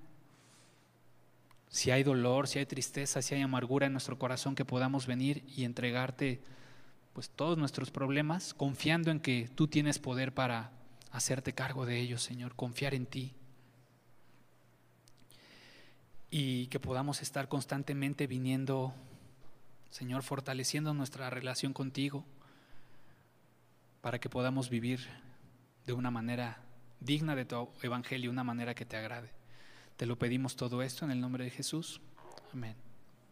[1.68, 5.44] Si hay dolor, si hay tristeza, si hay amargura en nuestro corazón, que podamos venir
[5.46, 6.40] y entregarte
[7.12, 10.72] pues todos nuestros problemas, confiando en que tú tienes poder para
[11.12, 13.32] hacerte cargo de ellos, Señor, confiar en ti
[16.32, 18.92] y que podamos estar constantemente viniendo,
[19.92, 22.24] Señor, fortaleciendo nuestra relación contigo
[24.01, 25.30] para que podamos vivir
[25.91, 26.59] de una manera
[27.01, 29.30] digna de tu evangelio, una manera que te agrade.
[29.97, 32.01] Te lo pedimos todo esto en el nombre de Jesús.
[32.53, 32.76] Amén.